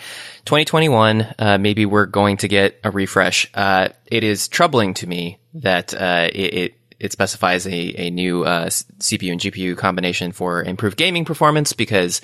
2021, 0.45 1.35
uh, 1.39 1.59
maybe 1.59 1.87
we're 1.87 2.07
going 2.07 2.39
to 2.39 2.49
get 2.49 2.81
a 2.83 2.91
refresh. 2.91 3.49
Uh, 3.55 3.91
it 4.07 4.25
is 4.25 4.49
troubling 4.49 4.95
to 4.95 5.07
me 5.07 5.39
that 5.55 5.95
uh, 5.95 6.29
it, 6.33 6.55
it, 6.55 6.75
it 6.99 7.13
specifies 7.13 7.67
a 7.67 8.07
a 8.07 8.11
new 8.11 8.45
uh, 8.45 8.67
CPU 8.67 9.31
and 9.31 9.41
GPU 9.41 9.77
combination 9.77 10.33
for 10.33 10.63
improved 10.63 10.97
gaming 10.97 11.25
performance 11.25 11.73
because 11.73 12.21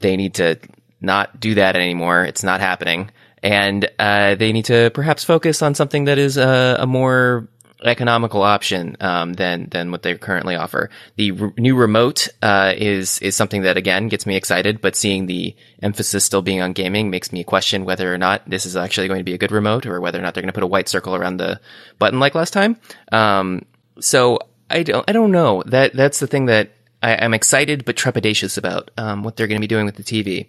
they 0.00 0.16
need 0.16 0.34
to 0.34 0.58
not 1.00 1.38
do 1.40 1.54
that 1.54 1.76
anymore. 1.76 2.24
It's 2.24 2.42
not 2.42 2.60
happening, 2.60 3.10
and 3.42 3.88
uh, 3.98 4.34
they 4.34 4.52
need 4.52 4.66
to 4.66 4.90
perhaps 4.94 5.24
focus 5.24 5.62
on 5.62 5.74
something 5.74 6.04
that 6.04 6.18
is 6.18 6.36
a, 6.36 6.76
a 6.80 6.86
more 6.86 7.48
economical 7.84 8.42
option 8.42 8.96
um, 9.00 9.34
than 9.34 9.68
than 9.70 9.90
what 9.90 10.02
they 10.02 10.16
currently 10.16 10.56
offer. 10.56 10.90
The 11.16 11.32
re- 11.32 11.52
new 11.58 11.76
remote 11.76 12.28
uh, 12.42 12.72
is 12.76 13.18
is 13.20 13.36
something 13.36 13.62
that 13.62 13.76
again 13.76 14.08
gets 14.08 14.26
me 14.26 14.36
excited, 14.36 14.80
but 14.80 14.96
seeing 14.96 15.26
the 15.26 15.54
emphasis 15.82 16.24
still 16.24 16.42
being 16.42 16.60
on 16.60 16.72
gaming 16.72 17.10
makes 17.10 17.32
me 17.32 17.44
question 17.44 17.84
whether 17.84 18.12
or 18.12 18.18
not 18.18 18.48
this 18.48 18.66
is 18.66 18.76
actually 18.76 19.08
going 19.08 19.20
to 19.20 19.24
be 19.24 19.34
a 19.34 19.38
good 19.38 19.52
remote, 19.52 19.86
or 19.86 20.00
whether 20.00 20.18
or 20.18 20.22
not 20.22 20.34
they're 20.34 20.42
going 20.42 20.48
to 20.48 20.54
put 20.54 20.62
a 20.62 20.68
white 20.68 20.88
circle 20.88 21.14
around 21.14 21.36
the 21.36 21.60
button 21.98 22.20
like 22.20 22.34
last 22.34 22.52
time. 22.52 22.78
Um, 23.12 23.64
so 24.00 24.38
I 24.70 24.82
don't 24.82 25.08
I 25.08 25.12
don't 25.12 25.32
know 25.32 25.62
that 25.66 25.94
that's 25.94 26.18
the 26.18 26.26
thing 26.26 26.46
that 26.46 26.72
I, 27.02 27.12
am 27.12 27.34
excited 27.34 27.84
but 27.84 27.96
trepidatious 27.96 28.58
about 28.58 28.90
um, 28.96 29.22
what 29.22 29.36
they're 29.36 29.46
going 29.46 29.60
to 29.60 29.64
be 29.64 29.68
doing 29.68 29.86
with 29.86 29.96
the 29.96 30.02
TV. 30.02 30.48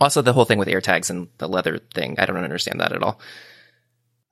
Also, 0.00 0.22
the 0.22 0.32
whole 0.32 0.44
thing 0.44 0.58
with 0.58 0.68
air 0.68 0.80
tags 0.80 1.10
and 1.10 1.28
the 1.38 1.48
leather 1.48 1.78
thing, 1.78 2.16
I 2.18 2.26
don't 2.26 2.36
understand 2.36 2.80
that 2.80 2.92
at 2.92 3.02
all. 3.02 3.20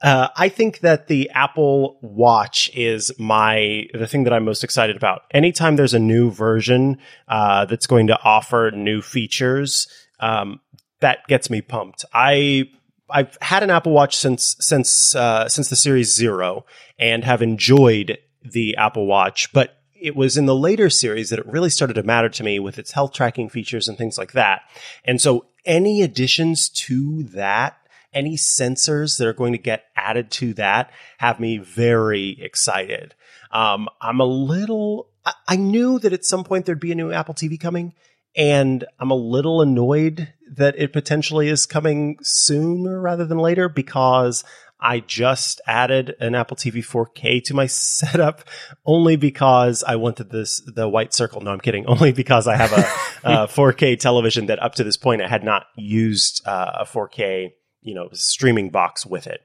Uh, 0.03 0.29
I 0.37 0.49
think 0.49 0.81
that 0.81 1.07
the 1.09 1.31
Apple 1.31 1.99
Watch 2.03 2.71
is 2.75 3.11
my 3.19 3.89
the 3.95 4.07
thing 4.07 4.25
that 4.25 4.33
I'm 4.33 4.45
most 4.45 4.63
excited 4.63 4.97
about. 4.97 5.23
Anytime 5.31 5.77
there's 5.77 5.95
a 5.95 5.99
new 5.99 6.31
version 6.31 6.99
uh, 7.29 7.65
that's 7.65 7.87
going 7.87 8.09
to 8.09 8.19
offer 8.23 8.71
new 8.75 9.01
features, 9.01 9.89
um, 10.21 10.61
that 11.01 11.27
gets 11.29 11.49
me 11.49 11.63
pumped. 11.63 12.05
I 12.13 12.65
I've 13.09 13.39
had 13.41 13.63
an 13.63 13.71
Apple 13.71 13.93
Watch 13.93 14.17
since 14.17 14.57
since 14.61 15.15
uh, 15.15 15.49
since 15.49 15.71
the 15.71 15.77
Series 15.77 16.15
Zero 16.15 16.67
and 16.99 17.25
have 17.25 17.41
enjoyed 17.41 18.19
the 18.43 18.77
Apple 18.77 19.07
Watch, 19.07 19.51
but 19.53 19.79
it 19.99 20.15
was 20.15 20.37
in 20.37 20.47
the 20.47 20.55
later 20.55 20.91
series 20.91 21.31
that 21.31 21.39
it 21.39 21.47
really 21.47 21.71
started 21.71 21.95
to 21.95 22.03
matter 22.03 22.29
to 22.29 22.45
me 22.45 22.59
with 22.59 22.79
its 22.79 22.93
health 22.93 23.13
tracking 23.13 23.49
features 23.49 23.89
and 23.89 23.97
things 23.97 24.19
like 24.19 24.33
that. 24.33 24.63
And 25.05 25.21
so 25.21 25.47
any 25.67 26.03
additions 26.03 26.69
to 26.69 27.25
that, 27.25 27.77
any 28.15 28.37
sensors 28.37 29.19
that 29.19 29.27
are 29.27 29.35
going 29.35 29.53
to 29.53 29.59
get 29.59 29.85
added 29.97 30.31
to 30.31 30.55
that 30.55 30.91
have 31.19 31.39
me 31.39 31.59
very 31.59 32.41
excited. 32.41 33.15
Um, 33.51 33.89
I'm 34.01 34.21
a 34.21 34.25
little, 34.25 35.09
I, 35.25 35.33
I 35.49 35.57
knew 35.57 35.99
that 35.99 36.13
at 36.13 36.25
some 36.25 36.45
point 36.45 36.65
there'd 36.65 36.81
be 36.81 36.93
a 36.93 36.97
new 36.97 37.13
Apple 37.13 37.35
TV 37.35 37.61
coming 37.61 37.93
and 38.37 38.85
I'm 39.01 39.11
a 39.11 39.17
little 39.17 39.63
annoyed 39.63 40.33
that 40.49 40.79
it 40.79 40.93
potentially 40.93 41.49
is 41.49 41.67
coming 41.67 42.19
sooner 42.23 43.01
rather 43.01 43.25
than 43.25 43.39
later 43.39 43.69
because 43.69 44.45
I 44.81 45.01
just 45.01 45.61
added 45.67 46.17
an 46.21 46.35
Apple 46.35 46.57
TV 46.57 46.77
4K 46.85 47.43
to 47.45 47.55
my 47.55 47.67
setup 47.67 48.43
only 48.85 49.17
because 49.17 49.83
I 49.83 49.97
wanted 49.97 50.31
this, 50.31 50.61
the 50.61 50.89
white 50.89 51.15
circle. 51.15 51.41
No, 51.41 51.53
I'm 51.53 51.61
kidding. 51.61 51.87
Only 51.97 52.13
because 52.13 52.47
I 52.47 52.57
have 52.57 52.73
a, 52.73 53.33
a 53.45 53.47
4K 53.49 53.99
television 53.99 54.47
that 54.47 54.63
up 54.63 54.75
to 54.77 54.85
this 54.85 54.97
point 54.97 55.23
I 55.23 55.29
had 55.29 55.45
not 55.45 55.67
used 55.77 56.47
uh, 56.47 56.73
a 56.81 56.85
4K, 56.85 57.53
you 57.83 57.95
know, 57.95 58.09
streaming 58.13 58.71
box 58.71 59.07
with 59.07 59.27
it. 59.27 59.43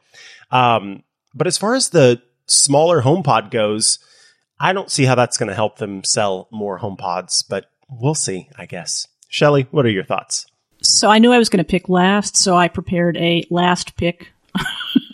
Um, 0.51 1.03
but 1.33 1.47
as 1.47 1.57
far 1.57 1.75
as 1.75 1.89
the 1.89 2.21
smaller 2.47 3.01
HomePod 3.01 3.51
goes, 3.51 3.99
I 4.59 4.73
don't 4.73 4.91
see 4.91 5.05
how 5.05 5.15
that's 5.15 5.37
going 5.37 5.49
to 5.49 5.55
help 5.55 5.77
them 5.77 6.03
sell 6.03 6.47
more 6.51 6.79
HomePods, 6.79 7.45
but 7.47 7.65
we'll 7.89 8.15
see, 8.15 8.49
I 8.57 8.65
guess. 8.65 9.07
Shelly, 9.29 9.67
what 9.71 9.85
are 9.85 9.89
your 9.89 10.03
thoughts? 10.03 10.45
So 10.81 11.09
I 11.09 11.19
knew 11.19 11.31
I 11.31 11.37
was 11.37 11.49
going 11.49 11.63
to 11.63 11.69
pick 11.69 11.89
last, 11.89 12.35
so 12.35 12.55
I 12.57 12.67
prepared 12.67 13.15
a 13.17 13.45
last 13.49 13.95
pick. 13.95 14.33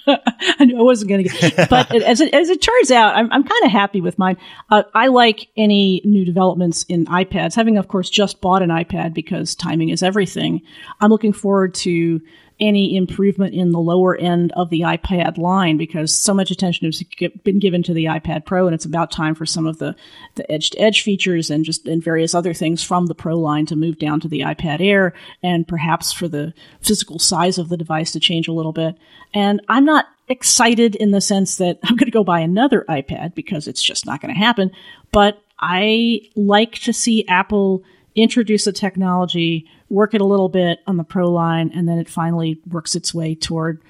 I 0.60 0.66
knew 0.66 0.80
I 0.80 0.82
wasn't 0.82 1.10
going 1.10 1.24
to 1.24 1.30
get, 1.30 1.70
but 1.70 1.94
as 2.04 2.22
it, 2.22 2.34
as 2.34 2.50
it 2.50 2.62
turns 2.62 2.92
out, 2.92 3.16
I'm, 3.16 3.32
I'm 3.32 3.44
kind 3.44 3.66
of 3.66 3.72
happy 3.72 4.02
with 4.02 4.18
mine. 4.18 4.38
Uh, 4.70 4.84
I 4.94 5.08
like 5.08 5.50
any 5.58 6.02
new 6.06 6.26
developments 6.26 6.84
in 6.88 7.06
iPads. 7.06 7.56
Having, 7.56 7.78
of 7.78 7.88
course, 7.88 8.10
just 8.10 8.42
bought 8.42 8.62
an 8.62 8.70
iPad 8.70 9.14
because 9.14 9.56
timing 9.56 9.90
is 9.90 10.04
everything. 10.04 10.62
I'm 11.02 11.10
looking 11.10 11.34
forward 11.34 11.74
to 11.76 12.22
any 12.60 12.96
improvement 12.96 13.54
in 13.54 13.72
the 13.72 13.80
lower 13.80 14.16
end 14.16 14.52
of 14.54 14.70
the 14.70 14.82
iPad 14.82 15.38
line 15.38 15.78
because 15.78 16.14
so 16.14 16.34
much 16.34 16.50
attention 16.50 16.86
has 16.86 17.04
been 17.44 17.60
given 17.60 17.84
to 17.84 17.94
the 17.94 18.06
iPad 18.06 18.46
Pro, 18.46 18.66
and 18.66 18.74
it's 18.74 18.86
about 18.86 19.12
time 19.12 19.36
for 19.36 19.46
some 19.46 19.68
of 19.68 19.78
the, 19.78 19.96
the 20.36 20.52
edge 20.52 20.72
to 20.72 20.80
edge 20.80 21.04
features 21.04 21.50
and 21.50 21.64
just 21.64 21.88
and 21.88 22.04
various 22.04 22.34
other 22.34 22.54
things 22.54 22.84
from 22.84 23.06
the 23.06 23.16
Pro 23.16 23.38
line 23.38 23.66
to 23.68 23.76
move 23.76 24.00
down 24.00 24.20
to 24.20 24.28
the 24.28 24.42
iPad 24.42 24.82
Air, 24.82 25.14
and 25.44 25.68
perhaps 25.68 26.12
for 26.12 26.28
the 26.28 26.54
physical 26.82 27.20
size 27.20 27.58
of 27.58 27.70
the 27.70 27.78
device 27.78 28.12
to 28.14 28.20
change 28.20 28.48
a 28.48 28.54
little 28.54 28.74
bit. 28.74 28.98
And 29.34 29.62
I'm 29.68 29.86
not 29.86 30.06
excited 30.28 30.96
in 30.96 31.12
the 31.12 31.22
sense 31.22 31.58
that 31.58 31.80
I'm 31.84 31.96
going 31.96 32.08
to 32.08 32.12
go 32.12 32.24
buy 32.24 32.40
another 32.40 32.86
iPad 32.90 33.36
because 33.36 33.68
it's 33.68 33.84
just 33.84 34.06
not 34.06 34.22
going 34.22 34.34
to 34.34 34.40
happen, 34.40 34.72
but 35.12 35.42
I 35.60 36.22
like 36.36 36.74
to 36.80 36.94
see 36.94 37.28
Apple 37.28 37.84
introduce 38.18 38.68
a 38.68 38.74
technology 38.74 39.68
work 39.90 40.14
it 40.14 40.22
a 40.22 40.26
little 40.26 40.50
bit 40.50 40.80
on 40.86 40.98
the 40.98 41.04
Pro 41.04 41.32
line, 41.32 41.72
and 41.74 41.88
then 41.88 41.98
it 41.98 42.10
finally 42.10 42.60
works 42.68 42.96
its 42.96 43.14
way 43.14 43.36
toward 43.36 43.82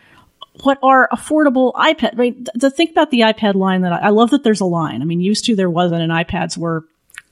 what 0.63 0.79
are 0.81 1.07
affordable 1.11 1.73
iPad. 1.73 2.13
I 2.13 2.15
mean, 2.15 2.45
to 2.59 2.69
think 2.69 2.91
about 2.91 3.11
the 3.11 3.21
iPad 3.21 3.55
line, 3.55 3.81
that 3.81 3.93
I, 3.93 3.97
I 3.97 4.09
love 4.09 4.31
that 4.31 4.43
there's 4.43 4.61
a 4.61 4.65
line. 4.65 5.01
I 5.01 5.05
mean, 5.05 5.21
used 5.21 5.45
to 5.45 5.55
there 5.55 5.69
wasn't, 5.69 6.01
and 6.01 6.11
iPads 6.11 6.57
were 6.57 6.85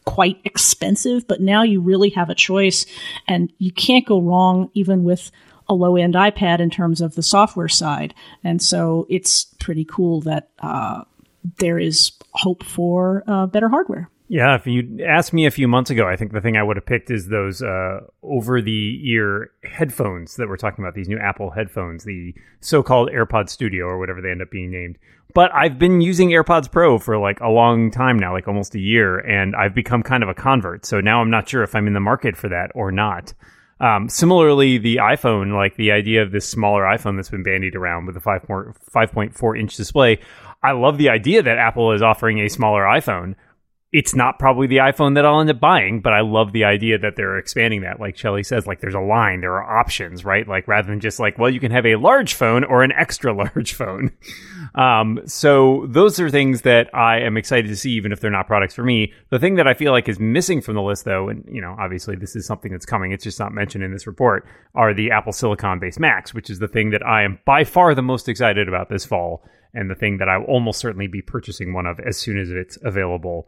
quite 0.06 0.40
expensive, 0.44 1.28
but 1.28 1.42
now 1.42 1.64
you 1.64 1.82
really 1.82 2.10
have 2.12 2.30
a 2.30 2.36
choice, 2.36 2.86
and 3.28 3.52
you 3.58 3.72
can't 3.72 4.06
go 4.06 4.22
wrong 4.22 4.70
even 4.74 5.04
with 5.04 5.32
a 5.68 5.74
low 5.74 5.96
end 5.96 6.14
iPad 6.14 6.60
in 6.60 6.70
terms 6.70 7.02
of 7.02 7.16
the 7.16 7.24
software 7.24 7.70
side. 7.70 8.14
And 8.44 8.62
so 8.62 9.08
it's 9.10 9.46
pretty 9.60 9.86
cool 9.86 10.22
that 10.22 10.50
uh, 10.60 11.04
there 11.58 11.80
is 11.80 12.12
hope 12.34 12.64
for 12.64 13.24
uh, 13.28 13.48
better 13.48 13.70
hardware. 13.70 14.10
Yeah, 14.28 14.56
if 14.56 14.66
you 14.66 15.06
asked 15.06 15.34
me 15.34 15.46
a 15.46 15.52
few 15.52 15.68
months 15.68 15.92
ago, 15.92 16.08
I 16.08 16.16
think 16.16 16.32
the 16.32 16.42
thing 16.42 16.58
I 16.58 16.64
would 16.64 16.78
have 16.78 16.86
picked 16.86 17.12
is 17.12 17.28
those 17.28 17.62
uh, 17.62 18.00
over 18.24 18.60
the 18.60 19.00
ear 19.04 19.52
headphones 19.64 20.36
that 20.38 20.48
we're 20.48 20.58
talking 20.58 20.84
about, 20.84 20.96
these 20.96 21.08
new 21.08 21.20
Apple 21.20 21.52
headphones, 21.52 22.06
the 22.06 22.34
so 22.60 22.82
called 22.82 23.10
AirPod 23.12 23.50
Studio 23.50 23.86
or 23.86 24.00
whatever 24.00 24.22
they 24.22 24.32
end 24.32 24.42
up 24.42 24.50
being 24.50 24.72
named. 24.72 24.98
But 25.36 25.54
I've 25.54 25.78
been 25.78 26.02
using 26.02 26.30
AirPods 26.30 26.72
Pro 26.72 26.98
for 26.98 27.20
like 27.20 27.40
a 27.40 27.50
long 27.50 27.92
time 27.92 28.18
now, 28.18 28.34
like 28.34 28.48
almost 28.48 28.74
a 28.74 28.80
year, 28.80 29.20
and 29.20 29.56
I've 29.56 29.76
become 29.76 30.02
kind 30.02 30.24
of 30.24 30.30
a 30.30 30.34
convert. 30.34 30.86
So 30.86 31.02
now 31.02 31.22
I'm 31.22 31.30
not 31.30 31.48
sure 31.48 31.62
if 31.62 31.76
I'm 31.76 31.86
in 31.86 31.94
the 31.94 32.00
market 32.00 32.36
for 32.36 32.50
that 32.50 32.72
or 32.74 32.92
not. 32.92 33.34
Um, 33.80 34.10
similarly, 34.10 34.78
the 34.78 34.98
iPhone, 34.98 35.54
like 35.54 35.76
the 35.76 35.92
idea 35.92 36.24
of 36.24 36.32
this 36.32 36.50
smaller 36.50 36.84
iPhone 36.84 37.18
that's 37.18 37.30
been 37.30 37.44
bandied 37.44 37.76
around 37.76 38.06
with 38.06 38.16
a 38.16 38.22
5.4 38.22 39.60
inch 39.60 39.76
display, 39.76 40.20
I 40.64 40.72
love 40.72 40.98
the 40.98 41.10
idea 41.10 41.44
that 41.44 41.58
Apple 41.58 41.92
is 41.92 42.02
offering 42.02 42.40
a 42.40 42.48
smaller 42.48 42.84
iPhone 42.84 43.36
it's 43.96 44.14
not 44.14 44.40
probably 44.40 44.68
the 44.68 44.76
iPhone 44.76 45.16
that 45.16 45.26
I'll 45.26 45.40
end 45.40 45.50
up 45.50 45.62
buying, 45.62 46.02
but 46.02 46.12
I 46.12 46.20
love 46.20 46.52
the 46.52 46.66
idea 46.66 46.98
that 46.98 47.16
they're 47.16 47.38
expanding 47.38 47.84
that. 47.84 47.98
Like 47.98 48.18
Shelly 48.18 48.44
says, 48.44 48.68
like 48.68 48.82
there's 48.82 48.94
a 48.94 49.00
line, 49.00 49.40
there 49.40 49.54
are 49.54 49.80
options, 49.80 50.26
right? 50.26 50.46
Like 50.46 50.68
rather 50.68 50.90
than 50.90 51.00
just 51.00 51.18
like, 51.18 51.38
well, 51.38 51.50
you 51.50 51.62
can 51.62 51.72
have 51.72 51.86
a 51.86 51.96
large 51.96 52.34
phone 52.34 52.66
or 52.66 52.84
an 52.84 52.92
extra 52.92 53.32
large 53.56 53.74
phone. 53.74 54.12
Um, 54.76 55.22
so 55.26 55.86
those 55.88 56.20
are 56.20 56.30
things 56.30 56.64
that 56.64 56.94
I 56.94 57.22
am 57.22 57.38
excited 57.38 57.70
to 57.70 57.76
see, 57.78 57.92
even 57.92 58.12
if 58.12 58.20
they're 58.20 58.30
not 58.30 58.48
products 58.48 58.74
for 58.76 58.84
me. 58.84 59.14
The 59.30 59.40
thing 59.40 59.56
that 59.56 59.68
I 59.68 59.74
feel 59.74 59.94
like 59.94 60.10
is 60.10 60.20
missing 60.20 60.60
from 60.60 60.76
the 60.76 60.82
list, 60.82 61.06
though, 61.06 61.30
and 61.30 61.48
you 61.50 61.62
know, 61.62 61.74
obviously 61.80 62.18
this 62.18 62.36
is 62.36 62.46
something 62.46 62.74
that's 62.74 62.86
coming, 62.86 63.14
it's 63.14 63.24
just 63.24 63.40
not 63.40 63.54
mentioned 63.54 63.86
in 63.86 63.94
this 63.94 64.08
report, 64.08 64.46
are 64.74 64.94
the 64.94 65.12
Apple 65.12 65.32
Silicon 65.32 65.80
based 65.80 66.02
Macs, 66.02 66.34
which 66.34 66.50
is 66.50 66.60
the 66.60 66.68
thing 66.68 66.90
that 66.90 67.06
I 67.08 67.24
am 67.24 67.40
by 67.46 67.64
far 67.64 67.96
the 67.96 68.02
most 68.02 68.28
excited 68.28 68.68
about 68.68 68.90
this 68.90 69.06
fall, 69.06 69.42
and 69.74 69.90
the 69.90 69.96
thing 69.96 70.18
that 70.18 70.28
I 70.28 70.40
will 70.40 70.48
almost 70.48 70.82
certainly 70.82 71.08
be 71.08 71.22
purchasing 71.22 71.72
one 71.72 71.86
of 71.86 72.02
as 72.02 72.18
soon 72.18 72.38
as 72.38 72.50
it's 72.50 72.78
available 72.84 73.48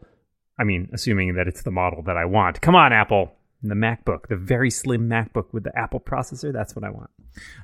I 0.58 0.64
mean, 0.64 0.88
assuming 0.92 1.34
that 1.34 1.46
it's 1.48 1.62
the 1.62 1.70
model 1.70 2.02
that 2.02 2.16
I 2.16 2.24
want. 2.24 2.60
Come 2.60 2.74
on, 2.74 2.92
Apple. 2.92 3.32
The 3.62 3.74
MacBook, 3.74 4.28
the 4.28 4.36
very 4.36 4.70
slim 4.70 5.08
MacBook 5.08 5.52
with 5.52 5.64
the 5.64 5.76
Apple 5.76 5.98
processor. 5.98 6.52
That's 6.52 6.76
what 6.76 6.84
I 6.84 6.90
want. 6.90 7.10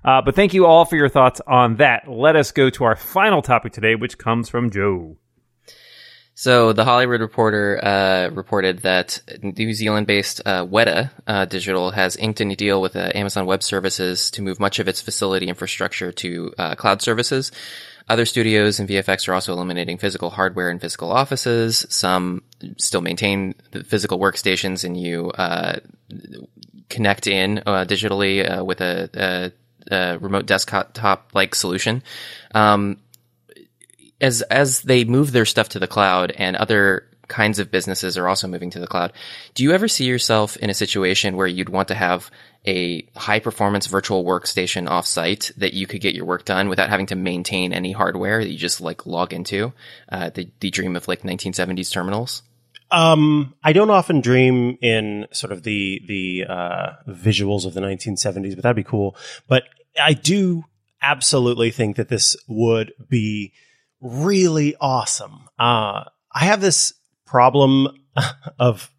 Uh, 0.05 0.23
but 0.23 0.35
thank 0.35 0.53
you 0.53 0.67
all 0.67 0.85
for 0.85 0.97
your 0.97 1.09
thoughts 1.09 1.41
on 1.47 1.77
that. 1.77 2.09
Let 2.09 2.35
us 2.35 2.51
go 2.51 2.69
to 2.71 2.85
our 2.85 2.97
final 2.97 3.43
topic 3.43 3.73
today, 3.73 3.95
which 3.95 4.19
comes 4.19 4.49
from 4.49 4.71
Joe. 4.71 5.17
So 6.37 6.73
the 6.73 6.85
Hollywood 6.85 7.21
Reporter 7.21 7.79
uh, 7.81 8.29
reported 8.31 8.81
that 8.81 9.21
New 9.41 9.73
Zealand-based 9.73 10.41
uh, 10.45 10.67
Weta 10.67 11.13
uh, 11.29 11.45
Digital 11.45 11.93
has 11.93 12.17
inked 12.17 12.41
a 12.41 12.57
deal 12.57 12.83
with 12.83 12.97
uh, 12.97 13.13
Amazon 13.15 13.47
Web 13.47 13.63
Services 13.63 14.33
to 14.33 14.43
move 14.43 14.59
much 14.59 14.81
of 14.81 14.89
its 14.89 15.01
facility 15.01 15.47
infrastructure 15.47 16.11
to 16.11 16.53
uh, 16.59 16.75
cloud 16.75 17.03
services. 17.03 17.53
Other 18.07 18.27
studios 18.27 18.79
and 18.79 18.89
VFX 18.89 19.29
are 19.29 19.35
also 19.35 19.53
eliminating 19.53 19.97
physical 19.97 20.29
hardware 20.29 20.69
and 20.69 20.81
physical 20.81 21.11
offices. 21.11 21.87
Some 21.89 22.43
still 22.77 23.01
maintain 23.01 23.55
the 23.71 23.83
physical 23.83 24.19
workstations, 24.19 24.85
and 24.85 25.01
you 25.01 25.31
uh, 25.31 25.79
connect 26.91 27.27
in 27.27 27.63
uh, 27.65 27.87
digitally 27.87 28.59
uh, 28.59 28.63
with 28.63 28.83
a, 28.83 29.09
a, 29.91 29.95
a, 29.95 30.19
remote 30.19 30.45
desktop 30.45 31.31
like 31.33 31.55
solution. 31.55 32.03
Um, 32.55 32.99
as 34.21 34.43
as 34.43 34.83
they 34.83 35.05
move 35.05 35.33
their 35.33 35.47
stuff 35.47 35.71
to 35.71 35.79
the 35.79 35.89
cloud, 35.89 36.31
and 36.33 36.57
other 36.57 37.09
kinds 37.29 37.59
of 37.59 37.71
businesses 37.71 38.17
are 38.17 38.29
also 38.29 38.49
moving 38.49 38.71
to 38.71 38.81
the 38.81 38.87
cloud. 38.87 39.13
Do 39.55 39.63
you 39.63 39.73
ever 39.73 39.89
see 39.89 40.05
yourself 40.05 40.57
in 40.57 40.71
a 40.71 40.75
situation 40.75 41.37
where 41.37 41.47
you'd 41.47 41.69
want 41.69 41.89
to 41.89 41.95
have 41.95 42.31
a 42.67 43.07
high 43.17 43.41
performance 43.41 43.87
virtual 43.87 44.25
workstation 44.25 44.89
offsite 44.89 45.55
that 45.57 45.75
you 45.75 45.87
could 45.87 46.01
get 46.01 46.15
your 46.15 46.25
work 46.25 46.45
done 46.45 46.69
without 46.69 46.89
having 46.89 47.07
to 47.07 47.15
maintain 47.15 47.73
any 47.73 47.93
hardware 47.93 48.43
that 48.43 48.51
you 48.51 48.59
just 48.59 48.81
like 48.81 49.07
log 49.07 49.33
into? 49.33 49.73
Uh, 50.11 50.31
the, 50.31 50.49
the 50.61 50.71
dream 50.71 50.97
of 50.97 51.09
like 51.09 51.23
1970s 51.23 51.93
terminals? 51.93 52.43
Um, 52.91 53.55
I 53.63 53.73
don't 53.73 53.91
often 53.91 54.21
dream 54.21 54.79
in 54.81 55.27
sort 55.33 55.53
of 55.53 55.65
the 55.65 56.01
the 56.07 56.45
uh, 56.49 56.91
visuals 57.09 57.67
of 57.67 57.75
the 57.75 57.81
1970s, 57.81 58.55
but 58.55 58.63
that'd 58.63 58.77
be 58.77 58.85
cool. 58.85 59.17
But 59.49 59.65
I 60.01 60.13
do 60.13 60.65
absolutely 61.03 61.71
think 61.71 61.97
that 61.97 62.09
this 62.09 62.37
would 62.47 62.93
be 63.09 63.53
really 64.01 64.77
awesome. 64.81 65.49
Uh, 65.59 66.05
I 66.33 66.45
have 66.47 66.61
this 66.61 66.95
problem 67.25 67.89
of 68.59 68.91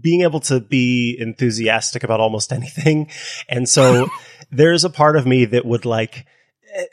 being 0.00 0.22
able 0.22 0.40
to 0.40 0.60
be 0.60 1.16
enthusiastic 1.18 2.02
about 2.02 2.20
almost 2.20 2.52
anything. 2.52 3.10
And 3.48 3.68
so 3.68 4.08
there's 4.50 4.84
a 4.84 4.90
part 4.90 5.16
of 5.16 5.26
me 5.26 5.44
that 5.46 5.64
would 5.64 5.84
like, 5.84 6.26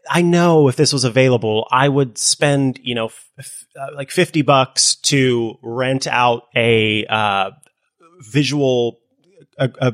I 0.10 0.22
know 0.22 0.68
if 0.68 0.76
this 0.76 0.94
was 0.94 1.04
available, 1.04 1.68
I 1.72 1.90
would 1.90 2.18
spend, 2.18 2.80
you 2.84 2.96
know, 2.96 3.08
f- 3.08 3.30
f- 3.40 3.66
uh, 3.80 3.96
like 3.96 4.12
50 4.12 4.42
bucks 4.42 4.96
to 4.96 5.58
rent 5.62 6.08
out 6.08 6.44
a, 6.56 7.06
uh, 7.06 7.52
visual, 8.20 9.00
a, 9.58 9.70
a, 9.80 9.92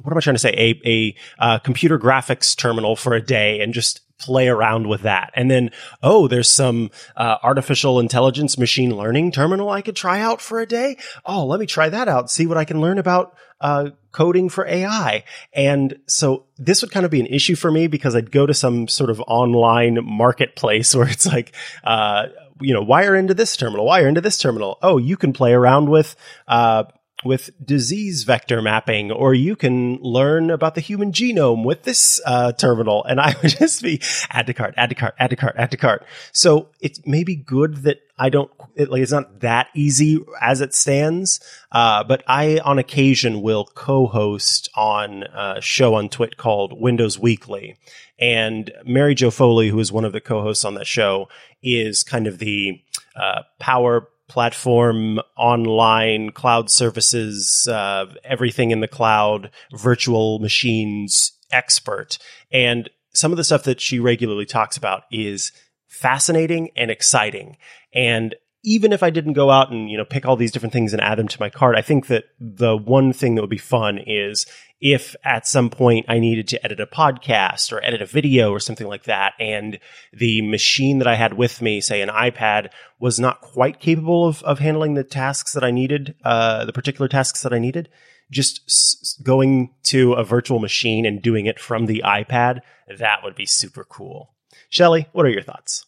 what 0.00 0.12
am 0.12 0.16
I 0.16 0.20
trying 0.20 0.36
to 0.36 0.40
say? 0.40 0.54
A, 0.56 0.88
a, 0.88 1.16
uh, 1.38 1.58
computer 1.58 1.98
graphics 1.98 2.56
terminal 2.56 2.96
for 2.96 3.14
a 3.14 3.20
day 3.20 3.60
and 3.60 3.74
just 3.74 4.00
play 4.18 4.48
around 4.48 4.88
with 4.88 5.02
that. 5.02 5.30
And 5.34 5.50
then, 5.50 5.70
oh, 6.02 6.28
there's 6.28 6.48
some 6.48 6.90
uh, 7.16 7.36
artificial 7.42 8.00
intelligence 8.00 8.58
machine 8.58 8.96
learning 8.96 9.32
terminal 9.32 9.70
I 9.70 9.82
could 9.82 9.96
try 9.96 10.20
out 10.20 10.40
for 10.40 10.60
a 10.60 10.66
day. 10.66 10.96
Oh, 11.24 11.44
let 11.46 11.60
me 11.60 11.66
try 11.66 11.88
that 11.88 12.08
out, 12.08 12.30
see 12.30 12.46
what 12.46 12.56
I 12.56 12.64
can 12.64 12.80
learn 12.80 12.98
about 12.98 13.36
uh, 13.60 13.90
coding 14.12 14.48
for 14.48 14.66
AI. 14.66 15.24
And 15.52 15.98
so 16.06 16.44
this 16.58 16.82
would 16.82 16.90
kind 16.90 17.04
of 17.04 17.10
be 17.10 17.20
an 17.20 17.26
issue 17.26 17.56
for 17.56 17.70
me 17.70 17.86
because 17.86 18.14
I'd 18.14 18.30
go 18.30 18.46
to 18.46 18.54
some 18.54 18.88
sort 18.88 19.10
of 19.10 19.20
online 19.20 19.98
marketplace 20.04 20.94
where 20.96 21.08
it's 21.08 21.26
like, 21.26 21.54
uh, 21.84 22.26
you 22.60 22.72
know, 22.72 22.82
wire 22.82 23.14
into 23.14 23.34
this 23.34 23.56
terminal, 23.56 23.84
wire 23.84 24.08
into 24.08 24.22
this 24.22 24.38
terminal. 24.38 24.78
Oh, 24.82 24.96
you 24.96 25.16
can 25.16 25.32
play 25.32 25.52
around 25.52 25.90
with, 25.90 26.16
uh, 26.48 26.84
with 27.24 27.50
disease 27.64 28.24
vector 28.24 28.60
mapping, 28.60 29.10
or 29.10 29.34
you 29.34 29.56
can 29.56 29.96
learn 30.02 30.50
about 30.50 30.74
the 30.74 30.80
human 30.80 31.12
genome 31.12 31.64
with 31.64 31.82
this 31.84 32.20
uh, 32.26 32.52
terminal. 32.52 33.04
And 33.04 33.20
I 33.20 33.34
would 33.42 33.52
just 33.52 33.82
be 33.82 34.00
add 34.30 34.46
to 34.46 34.54
cart, 34.54 34.74
add 34.76 34.90
to 34.90 34.94
cart, 34.94 35.14
add 35.18 35.30
to 35.30 35.36
cart, 35.36 35.54
add 35.56 35.70
to 35.70 35.76
cart. 35.76 36.04
So 36.32 36.68
it 36.80 37.06
may 37.06 37.24
be 37.24 37.36
good 37.36 37.76
that 37.84 38.00
I 38.18 38.28
don't 38.28 38.50
it, 38.74 38.90
like 38.90 39.02
it's 39.02 39.12
not 39.12 39.40
that 39.40 39.68
easy 39.74 40.22
as 40.40 40.60
it 40.60 40.74
stands. 40.74 41.40
Uh, 41.72 42.04
but 42.04 42.22
I 42.26 42.58
on 42.58 42.78
occasion 42.78 43.42
will 43.42 43.64
co-host 43.64 44.68
on 44.74 45.24
a 45.24 45.60
show 45.60 45.94
on 45.94 46.08
Twit 46.08 46.36
called 46.36 46.78
Windows 46.78 47.18
Weekly, 47.18 47.76
and 48.18 48.70
Mary 48.84 49.14
Jo 49.14 49.30
Foley, 49.30 49.68
who 49.68 49.78
is 49.78 49.92
one 49.92 50.04
of 50.04 50.12
the 50.12 50.20
co-hosts 50.20 50.64
on 50.64 50.74
that 50.74 50.86
show, 50.86 51.28
is 51.62 52.02
kind 52.02 52.26
of 52.26 52.38
the 52.38 52.80
uh, 53.14 53.42
power 53.58 54.08
platform, 54.28 55.20
online, 55.36 56.30
cloud 56.30 56.70
services, 56.70 57.68
uh, 57.70 58.06
everything 58.24 58.70
in 58.70 58.80
the 58.80 58.88
cloud, 58.88 59.50
virtual 59.72 60.38
machines 60.38 61.32
expert. 61.50 62.18
And 62.50 62.90
some 63.14 63.32
of 63.32 63.36
the 63.36 63.44
stuff 63.44 63.64
that 63.64 63.80
she 63.80 63.98
regularly 63.98 64.46
talks 64.46 64.76
about 64.76 65.04
is 65.10 65.52
fascinating 65.88 66.70
and 66.76 66.90
exciting. 66.90 67.56
And 67.94 68.34
even 68.66 68.92
if 68.92 69.04
I 69.04 69.10
didn't 69.10 69.34
go 69.34 69.48
out 69.48 69.70
and, 69.70 69.88
you 69.88 69.96
know, 69.96 70.04
pick 70.04 70.26
all 70.26 70.34
these 70.34 70.50
different 70.50 70.72
things 70.72 70.92
and 70.92 71.00
add 71.00 71.18
them 71.18 71.28
to 71.28 71.40
my 71.40 71.48
cart, 71.48 71.76
I 71.76 71.82
think 71.82 72.08
that 72.08 72.24
the 72.40 72.76
one 72.76 73.12
thing 73.12 73.36
that 73.36 73.40
would 73.40 73.48
be 73.48 73.58
fun 73.58 73.98
is 74.04 74.44
if 74.80 75.14
at 75.24 75.46
some 75.46 75.70
point 75.70 76.06
I 76.08 76.18
needed 76.18 76.48
to 76.48 76.64
edit 76.64 76.80
a 76.80 76.86
podcast 76.86 77.72
or 77.72 77.82
edit 77.82 78.02
a 78.02 78.06
video 78.06 78.50
or 78.50 78.58
something 78.58 78.88
like 78.88 79.04
that, 79.04 79.34
and 79.38 79.78
the 80.12 80.42
machine 80.42 80.98
that 80.98 81.06
I 81.06 81.14
had 81.14 81.34
with 81.34 81.62
me, 81.62 81.80
say 81.80 82.02
an 82.02 82.08
iPad, 82.08 82.70
was 82.98 83.20
not 83.20 83.40
quite 83.40 83.78
capable 83.78 84.26
of, 84.26 84.42
of 84.42 84.58
handling 84.58 84.94
the 84.94 85.04
tasks 85.04 85.52
that 85.52 85.62
I 85.62 85.70
needed, 85.70 86.16
uh, 86.24 86.64
the 86.64 86.72
particular 86.72 87.06
tasks 87.06 87.42
that 87.42 87.52
I 87.52 87.60
needed, 87.60 87.88
just 88.32 88.62
s- 88.66 89.16
going 89.22 89.74
to 89.84 90.14
a 90.14 90.24
virtual 90.24 90.58
machine 90.58 91.06
and 91.06 91.22
doing 91.22 91.46
it 91.46 91.60
from 91.60 91.86
the 91.86 92.02
iPad, 92.04 92.62
that 92.98 93.20
would 93.22 93.36
be 93.36 93.46
super 93.46 93.84
cool. 93.84 94.34
Shelly, 94.68 95.06
what 95.12 95.24
are 95.24 95.30
your 95.30 95.42
thoughts? 95.42 95.86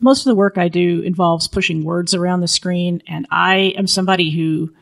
Most 0.00 0.20
of 0.20 0.30
the 0.30 0.34
work 0.34 0.58
I 0.58 0.68
do 0.68 1.00
involves 1.02 1.48
pushing 1.48 1.84
words 1.84 2.14
around 2.14 2.40
the 2.40 2.48
screen, 2.48 3.02
and 3.06 3.26
I 3.30 3.74
am 3.76 3.86
somebody 3.86 4.30
who 4.30 4.72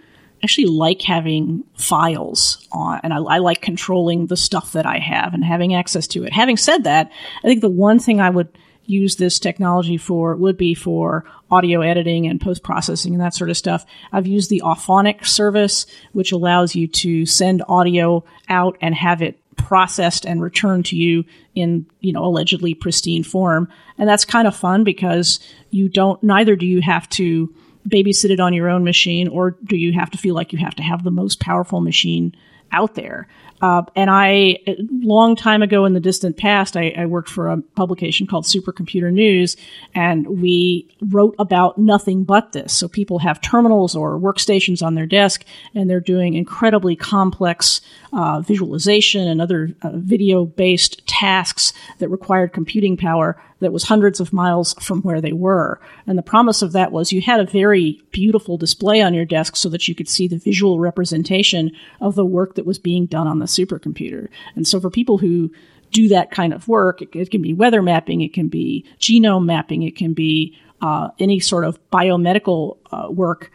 actually 0.42 0.66
like 0.66 1.02
having 1.02 1.64
files 1.74 2.66
on, 2.72 3.00
and 3.02 3.12
I, 3.12 3.18
I, 3.18 3.38
like 3.38 3.62
controlling 3.62 4.26
the 4.26 4.36
stuff 4.36 4.72
that 4.72 4.86
I 4.86 4.98
have 4.98 5.34
and 5.34 5.44
having 5.44 5.74
access 5.74 6.06
to 6.08 6.24
it. 6.24 6.32
Having 6.32 6.56
said 6.56 6.84
that, 6.84 7.12
I 7.44 7.46
think 7.46 7.60
the 7.60 7.68
one 7.68 7.98
thing 7.98 8.20
I 8.20 8.30
would 8.30 8.48
use 8.84 9.16
this 9.16 9.38
technology 9.38 9.96
for 9.96 10.34
would 10.34 10.56
be 10.56 10.74
for 10.74 11.24
audio 11.50 11.80
editing 11.82 12.26
and 12.26 12.40
post 12.40 12.62
processing 12.62 13.12
and 13.12 13.20
that 13.20 13.34
sort 13.34 13.50
of 13.50 13.56
stuff. 13.56 13.86
I've 14.10 14.26
used 14.26 14.50
the 14.50 14.62
Auphonic 14.64 15.24
service, 15.26 15.86
which 16.12 16.32
allows 16.32 16.74
you 16.74 16.88
to 16.88 17.26
send 17.26 17.62
audio 17.68 18.24
out 18.48 18.76
and 18.80 18.94
have 18.94 19.22
it 19.22 19.38
processed 19.62 20.26
and 20.26 20.42
returned 20.42 20.86
to 20.86 20.96
you 20.96 21.24
in, 21.54 21.86
you 22.00 22.12
know, 22.12 22.24
allegedly 22.24 22.74
pristine 22.74 23.24
form. 23.24 23.68
And 23.98 24.08
that's 24.08 24.24
kind 24.24 24.46
of 24.48 24.56
fun 24.56 24.84
because 24.84 25.38
you 25.70 25.88
don't, 25.88 26.22
neither 26.22 26.56
do 26.56 26.66
you 26.66 26.82
have 26.82 27.08
to 27.10 27.54
babysit 27.88 28.30
it 28.30 28.40
on 28.40 28.54
your 28.54 28.68
own 28.68 28.84
machine 28.84 29.28
or 29.28 29.52
do 29.64 29.76
you 29.76 29.92
have 29.92 30.10
to 30.10 30.18
feel 30.18 30.34
like 30.34 30.52
you 30.52 30.58
have 30.58 30.74
to 30.76 30.82
have 30.82 31.02
the 31.04 31.10
most 31.10 31.40
powerful 31.40 31.80
machine 31.80 32.34
out 32.72 32.94
there. 32.94 33.28
Uh, 33.62 33.82
and 33.94 34.10
I, 34.10 34.58
a 34.66 34.76
long 34.90 35.36
time 35.36 35.62
ago 35.62 35.84
in 35.84 35.92
the 35.92 36.00
distant 36.00 36.36
past, 36.36 36.76
I, 36.76 36.92
I, 36.98 37.06
worked 37.06 37.28
for 37.28 37.46
a 37.48 37.62
publication 37.76 38.26
called 38.26 38.44
Supercomputer 38.44 39.12
News, 39.12 39.56
and 39.94 40.42
we 40.42 40.92
wrote 41.00 41.36
about 41.38 41.78
nothing 41.78 42.24
but 42.24 42.50
this. 42.50 42.72
So 42.72 42.88
people 42.88 43.20
have 43.20 43.40
terminals 43.40 43.94
or 43.94 44.18
workstations 44.18 44.82
on 44.82 44.96
their 44.96 45.06
desk, 45.06 45.44
and 45.76 45.88
they're 45.88 46.00
doing 46.00 46.34
incredibly 46.34 46.96
complex 46.96 47.80
uh, 48.12 48.40
visualization 48.40 49.28
and 49.28 49.40
other 49.40 49.72
uh, 49.82 49.90
video-based 49.94 51.06
tasks 51.06 51.72
that 52.00 52.08
required 52.08 52.52
computing 52.52 52.96
power 52.96 53.40
that 53.62 53.72
was 53.72 53.84
hundreds 53.84 54.20
of 54.20 54.32
miles 54.32 54.74
from 54.74 55.02
where 55.02 55.20
they 55.20 55.32
were. 55.32 55.80
And 56.06 56.18
the 56.18 56.22
promise 56.22 56.62
of 56.62 56.72
that 56.72 56.92
was 56.92 57.12
you 57.12 57.20
had 57.20 57.40
a 57.40 57.46
very 57.46 58.00
beautiful 58.10 58.56
display 58.56 59.00
on 59.00 59.14
your 59.14 59.24
desk 59.24 59.56
so 59.56 59.68
that 59.70 59.88
you 59.88 59.94
could 59.94 60.08
see 60.08 60.28
the 60.28 60.38
visual 60.38 60.78
representation 60.78 61.72
of 62.00 62.14
the 62.14 62.24
work 62.24 62.54
that 62.56 62.66
was 62.66 62.78
being 62.78 63.06
done 63.06 63.26
on 63.26 63.38
the 63.38 63.46
supercomputer. 63.46 64.28
And 64.54 64.66
so 64.66 64.80
for 64.80 64.90
people 64.90 65.18
who 65.18 65.50
do 65.90 66.08
that 66.08 66.30
kind 66.30 66.52
of 66.52 66.68
work, 66.68 67.02
it, 67.02 67.14
it 67.14 67.30
can 67.30 67.42
be 67.42 67.54
weather 67.54 67.82
mapping, 67.82 68.20
it 68.20 68.32
can 68.32 68.48
be 68.48 68.86
genome 68.98 69.44
mapping, 69.44 69.82
it 69.82 69.96
can 69.96 70.14
be 70.14 70.56
uh, 70.80 71.08
any 71.18 71.38
sort 71.38 71.64
of 71.64 71.78
biomedical 71.90 72.78
uh, 72.90 73.10
work. 73.10 73.52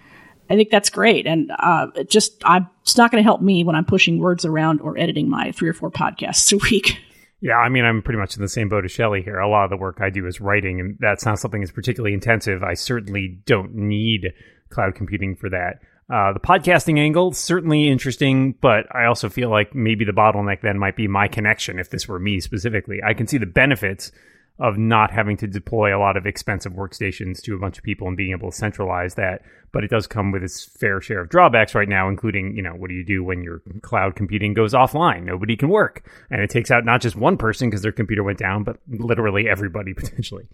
I 0.49 0.55
think 0.55 0.69
that's 0.69 0.89
great. 0.89 1.27
And 1.27 1.51
uh, 1.59 1.87
just, 2.07 2.41
I'm, 2.45 2.69
it's 2.83 2.97
not 2.97 3.11
going 3.11 3.21
to 3.21 3.25
help 3.25 3.41
me 3.41 3.63
when 3.63 3.75
I'm 3.75 3.85
pushing 3.85 4.19
words 4.19 4.45
around 4.45 4.79
or 4.79 4.97
editing 4.97 5.29
my 5.29 5.51
three 5.51 5.67
or 5.67 5.73
four 5.73 5.91
podcasts 5.91 6.53
a 6.53 6.57
week. 6.57 6.99
Yeah, 7.39 7.57
I 7.57 7.69
mean, 7.69 7.85
I'm 7.85 8.01
pretty 8.01 8.19
much 8.19 8.35
in 8.35 8.41
the 8.41 8.47
same 8.47 8.67
boat 8.67 8.83
as 8.83 8.91
Shelly 8.91 9.21
here. 9.21 9.37
A 9.37 9.47
lot 9.47 9.65
of 9.65 9.69
the 9.69 9.77
work 9.77 9.99
I 10.01 10.09
do 10.09 10.25
is 10.25 10.41
writing, 10.41 10.79
and 10.79 10.97
that's 10.99 11.25
not 11.25 11.39
something 11.39 11.61
that's 11.61 11.71
particularly 11.71 12.13
intensive. 12.13 12.63
I 12.63 12.73
certainly 12.73 13.39
don't 13.45 13.75
need 13.75 14.33
cloud 14.69 14.95
computing 14.95 15.35
for 15.35 15.49
that. 15.49 15.79
Uh, 16.09 16.33
the 16.33 16.39
podcasting 16.39 16.97
angle 16.99 17.33
certainly 17.33 17.89
interesting, 17.89 18.53
but 18.61 18.85
I 18.95 19.05
also 19.05 19.29
feel 19.29 19.49
like 19.49 19.75
maybe 19.75 20.05
the 20.05 20.13
bottleneck 20.13 20.61
then 20.61 20.79
might 20.79 20.95
be 20.95 21.07
my 21.07 21.27
connection. 21.27 21.79
If 21.79 21.89
this 21.89 22.07
were 22.07 22.19
me 22.19 22.39
specifically, 22.39 23.01
I 23.05 23.13
can 23.13 23.27
see 23.27 23.37
the 23.37 23.45
benefits 23.45 24.11
of 24.59 24.77
not 24.77 25.11
having 25.11 25.37
to 25.37 25.47
deploy 25.47 25.95
a 25.95 25.99
lot 25.99 26.17
of 26.17 26.25
expensive 26.25 26.73
workstations 26.73 27.41
to 27.43 27.53
a 27.53 27.59
bunch 27.59 27.77
of 27.77 27.83
people 27.83 28.07
and 28.07 28.17
being 28.17 28.31
able 28.31 28.49
to 28.49 28.57
centralize 28.57 29.13
that. 29.15 29.41
But 29.71 29.83
it 29.83 29.89
does 29.89 30.07
come 30.07 30.31
with 30.31 30.43
its 30.43 30.65
fair 30.65 30.99
share 30.99 31.21
of 31.21 31.29
drawbacks 31.29 31.75
right 31.75 31.87
now, 31.87 32.09
including, 32.09 32.55
you 32.55 32.63
know, 32.63 32.71
what 32.71 32.87
do 32.87 32.95
you 32.95 33.05
do 33.05 33.23
when 33.23 33.43
your 33.43 33.61
cloud 33.81 34.15
computing 34.15 34.53
goes 34.53 34.73
offline? 34.73 35.23
Nobody 35.23 35.55
can 35.55 35.69
work. 35.69 36.09
And 36.31 36.41
it 36.41 36.49
takes 36.49 36.71
out 36.71 36.85
not 36.85 37.01
just 37.01 37.15
one 37.15 37.37
person 37.37 37.69
because 37.69 37.83
their 37.83 37.91
computer 37.91 38.23
went 38.23 38.39
down, 38.39 38.63
but 38.63 38.77
literally 38.87 39.47
everybody 39.47 39.93
potentially. 39.95 40.47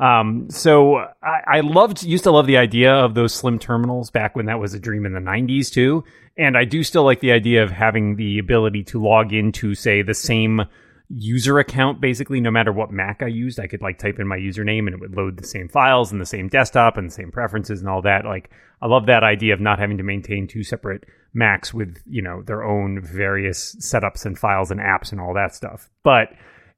Um, 0.00 0.48
so 0.50 0.96
I, 1.22 1.40
I 1.46 1.60
loved, 1.60 2.02
used 2.02 2.24
to 2.24 2.32
love 2.32 2.48
the 2.48 2.56
idea 2.56 2.92
of 2.92 3.14
those 3.14 3.32
slim 3.32 3.60
terminals 3.60 4.10
back 4.10 4.34
when 4.34 4.46
that 4.46 4.58
was 4.58 4.74
a 4.74 4.80
dream 4.80 5.06
in 5.06 5.12
the 5.12 5.20
90s 5.20 5.70
too. 5.70 6.02
And 6.36 6.56
I 6.56 6.64
do 6.64 6.82
still 6.82 7.04
like 7.04 7.20
the 7.20 7.30
idea 7.30 7.62
of 7.62 7.70
having 7.70 8.16
the 8.16 8.40
ability 8.40 8.82
to 8.84 9.00
log 9.00 9.32
into, 9.32 9.76
say, 9.76 10.02
the 10.02 10.14
same 10.14 10.62
user 11.10 11.58
account 11.58 12.00
basically 12.00 12.40
no 12.40 12.50
matter 12.50 12.72
what 12.72 12.90
mac 12.90 13.22
i 13.22 13.26
used 13.26 13.60
i 13.60 13.66
could 13.66 13.82
like 13.82 13.98
type 13.98 14.18
in 14.18 14.26
my 14.26 14.38
username 14.38 14.86
and 14.86 14.94
it 14.94 15.00
would 15.00 15.14
load 15.14 15.36
the 15.36 15.46
same 15.46 15.68
files 15.68 16.10
and 16.10 16.20
the 16.20 16.26
same 16.26 16.48
desktop 16.48 16.96
and 16.96 17.08
the 17.08 17.14
same 17.14 17.30
preferences 17.30 17.80
and 17.80 17.88
all 17.88 18.02
that. 18.02 18.24
Like 18.24 18.50
i 18.80 18.86
love 18.86 19.06
that 19.06 19.24
idea 19.24 19.54
of 19.54 19.60
not 19.60 19.78
having 19.78 19.98
to 19.98 20.02
maintain 20.02 20.46
two 20.46 20.62
separate 20.62 21.04
macs 21.32 21.74
with 21.74 21.98
you 22.06 22.22
know 22.22 22.42
their 22.42 22.64
own 22.64 23.00
various 23.02 23.74
setups 23.76 24.24
and 24.24 24.38
files 24.38 24.70
and 24.70 24.80
apps 24.80 25.12
and 25.12 25.20
all 25.20 25.34
that 25.34 25.54
stuff. 25.54 25.90
But 26.02 26.28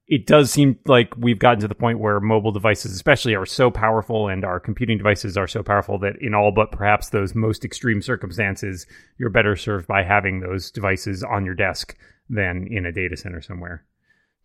it 0.08 0.26
does 0.26 0.52
seem 0.52 0.78
like 0.86 1.16
we've 1.16 1.40
gotten 1.40 1.58
to 1.60 1.68
the 1.68 1.74
point 1.74 1.98
where 1.98 2.20
mobile 2.20 2.52
devices 2.52 2.92
especially 2.92 3.34
are 3.34 3.46
so 3.46 3.72
powerful 3.72 4.28
and 4.28 4.44
our 4.44 4.60
computing 4.60 4.98
devices 4.98 5.36
are 5.36 5.48
so 5.48 5.64
powerful 5.64 5.98
that 5.98 6.14
in 6.20 6.32
all 6.32 6.52
but 6.52 6.70
perhaps 6.70 7.08
those 7.08 7.34
most 7.34 7.64
extreme 7.64 8.00
circumstances 8.00 8.86
you're 9.18 9.30
better 9.30 9.56
served 9.56 9.88
by 9.88 10.04
having 10.04 10.40
those 10.40 10.70
devices 10.70 11.24
on 11.24 11.44
your 11.44 11.56
desk 11.56 11.96
than 12.28 12.68
in 12.70 12.86
a 12.86 12.92
data 12.92 13.16
center 13.16 13.42
somewhere 13.42 13.84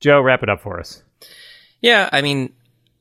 Joe, 0.02 0.20
wrap 0.20 0.44
it 0.44 0.50
up 0.50 0.62
for 0.62 0.80
us. 0.80 1.02
Yeah, 1.80 2.10
I 2.12 2.22
mean, 2.22 2.54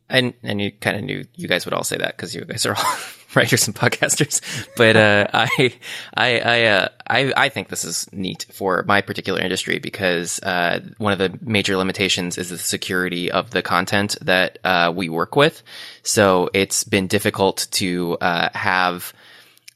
and 0.08 0.34
and 0.42 0.60
you 0.60 0.70
kind 0.70 0.96
of 0.96 1.02
knew 1.04 1.24
you 1.34 1.48
guys 1.48 1.64
would 1.64 1.74
all 1.74 1.84
say 1.84 1.96
that 1.96 2.16
because 2.16 2.34
you 2.34 2.44
guys 2.44 2.66
are 2.66 2.74
all 2.74 2.96
writers 3.34 3.66
and 3.66 3.74
podcasters. 3.74 4.40
But 4.76 4.96
uh, 4.96 5.26
I 5.32 5.74
I 6.14 6.40
I, 6.40 6.64
uh, 6.64 6.88
I 7.08 7.32
I 7.36 7.48
think 7.48 7.68
this 7.68 7.84
is 7.84 8.08
neat 8.12 8.46
for 8.52 8.84
my 8.86 9.00
particular 9.00 9.40
industry 9.40 9.78
because 9.78 10.40
uh, 10.42 10.80
one 10.98 11.12
of 11.12 11.18
the 11.18 11.38
major 11.42 11.76
limitations 11.76 12.36
is 12.36 12.50
the 12.50 12.58
security 12.58 13.30
of 13.30 13.50
the 13.50 13.62
content 13.62 14.16
that 14.20 14.58
uh, 14.64 14.92
we 14.94 15.08
work 15.08 15.36
with. 15.36 15.62
So 16.02 16.50
it's 16.52 16.84
been 16.84 17.06
difficult 17.06 17.66
to 17.72 18.18
uh, 18.20 18.50
have 18.52 19.12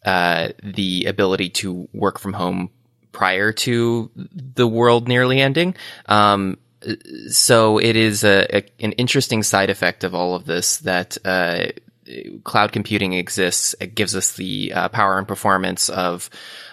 uh, 0.05 0.49
the 0.63 1.07
ability 1.07 1.49
to 1.51 1.89
work 1.95 2.19
from 2.19 2.35
home 2.35 2.71
prior 3.13 3.53
to 3.53 4.11
the 4.15 4.67
world 4.67 5.09
nearly 5.09 5.41
ending. 5.41 5.77
Um, 6.07 6.59
so 7.29 7.79
it 7.79 7.97
is 7.97 8.25
a, 8.25 8.59
a, 8.59 8.65
an 8.81 8.93
interesting 8.93 9.43
side 9.43 9.71
effect 9.71 10.05
of 10.05 10.15
all 10.15 10.35
of 10.35 10.45
this 10.45 10.79
that 10.79 11.17
uh, 11.25 11.67
cloud 12.45 12.73
computing 12.73 13.13
exists. 13.15 13.75
It 13.81 13.95
gives 13.95 14.15
us 14.15 14.33
the 14.33 14.73
uh, 14.73 14.89
power 14.89 15.19
and 15.19 15.27
performance 15.27 15.89
of 15.89 16.31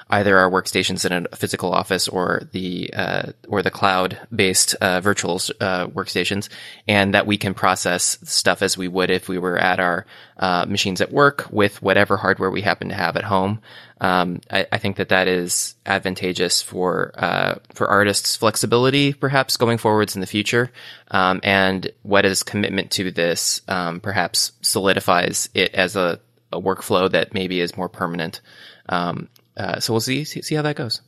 either 0.09 0.37
our 0.37 0.51
workstations 0.51 1.09
in 1.09 1.27
a 1.31 1.35
physical 1.35 1.73
office 1.73 2.07
or 2.07 2.43
the 2.51 2.93
uh, 2.93 3.31
or 3.47 3.63
the 3.63 3.71
cloud 3.71 4.19
based 4.33 4.75
uh, 4.75 4.99
virtual 4.99 5.35
uh, 5.61 5.87
workstations, 5.87 6.49
and 6.87 7.13
that 7.13 7.25
we 7.25 7.37
can 7.37 7.53
process 7.53 8.17
stuff 8.23 8.61
as 8.61 8.77
we 8.77 8.87
would 8.87 9.09
if 9.09 9.29
we 9.29 9.39
were 9.39 9.57
at 9.57 9.79
our 9.79 10.05
uh, 10.37 10.65
machines 10.67 11.01
at 11.01 11.11
work 11.11 11.47
with 11.49 11.81
whatever 11.81 12.17
hardware 12.17 12.51
we 12.51 12.61
happen 12.61 12.89
to 12.89 12.95
have 12.95 13.15
at 13.15 13.23
home. 13.23 13.61
Um, 14.01 14.41
I, 14.49 14.65
I, 14.71 14.77
think 14.79 14.95
that 14.97 15.09
that 15.09 15.27
is 15.27 15.75
advantageous 15.85 16.63
for 16.63 17.11
uh, 17.15 17.59
for 17.75 17.87
artists' 17.87 18.35
flexibility, 18.35 19.13
perhaps 19.13 19.57
going 19.57 19.77
forwards 19.77 20.15
in 20.15 20.21
the 20.21 20.27
future. 20.27 20.71
Um, 21.11 21.39
and 21.43 21.87
what 22.01 22.25
is 22.25 22.41
commitment 22.41 22.89
to 22.93 23.11
this 23.11 23.61
um, 23.67 23.99
perhaps 23.99 24.53
solidifies 24.61 25.49
it 25.53 25.75
as 25.75 25.95
a, 25.95 26.19
a, 26.51 26.59
workflow 26.59 27.11
that 27.11 27.35
maybe 27.35 27.61
is 27.61 27.77
more 27.77 27.89
permanent. 27.89 28.41
Um, 28.89 29.29
uh, 29.55 29.79
so 29.79 29.93
we'll 29.93 29.99
see, 29.99 30.23
see 30.23 30.41
see 30.41 30.55
how 30.55 30.63
that 30.63 30.77
goes. 30.77 31.01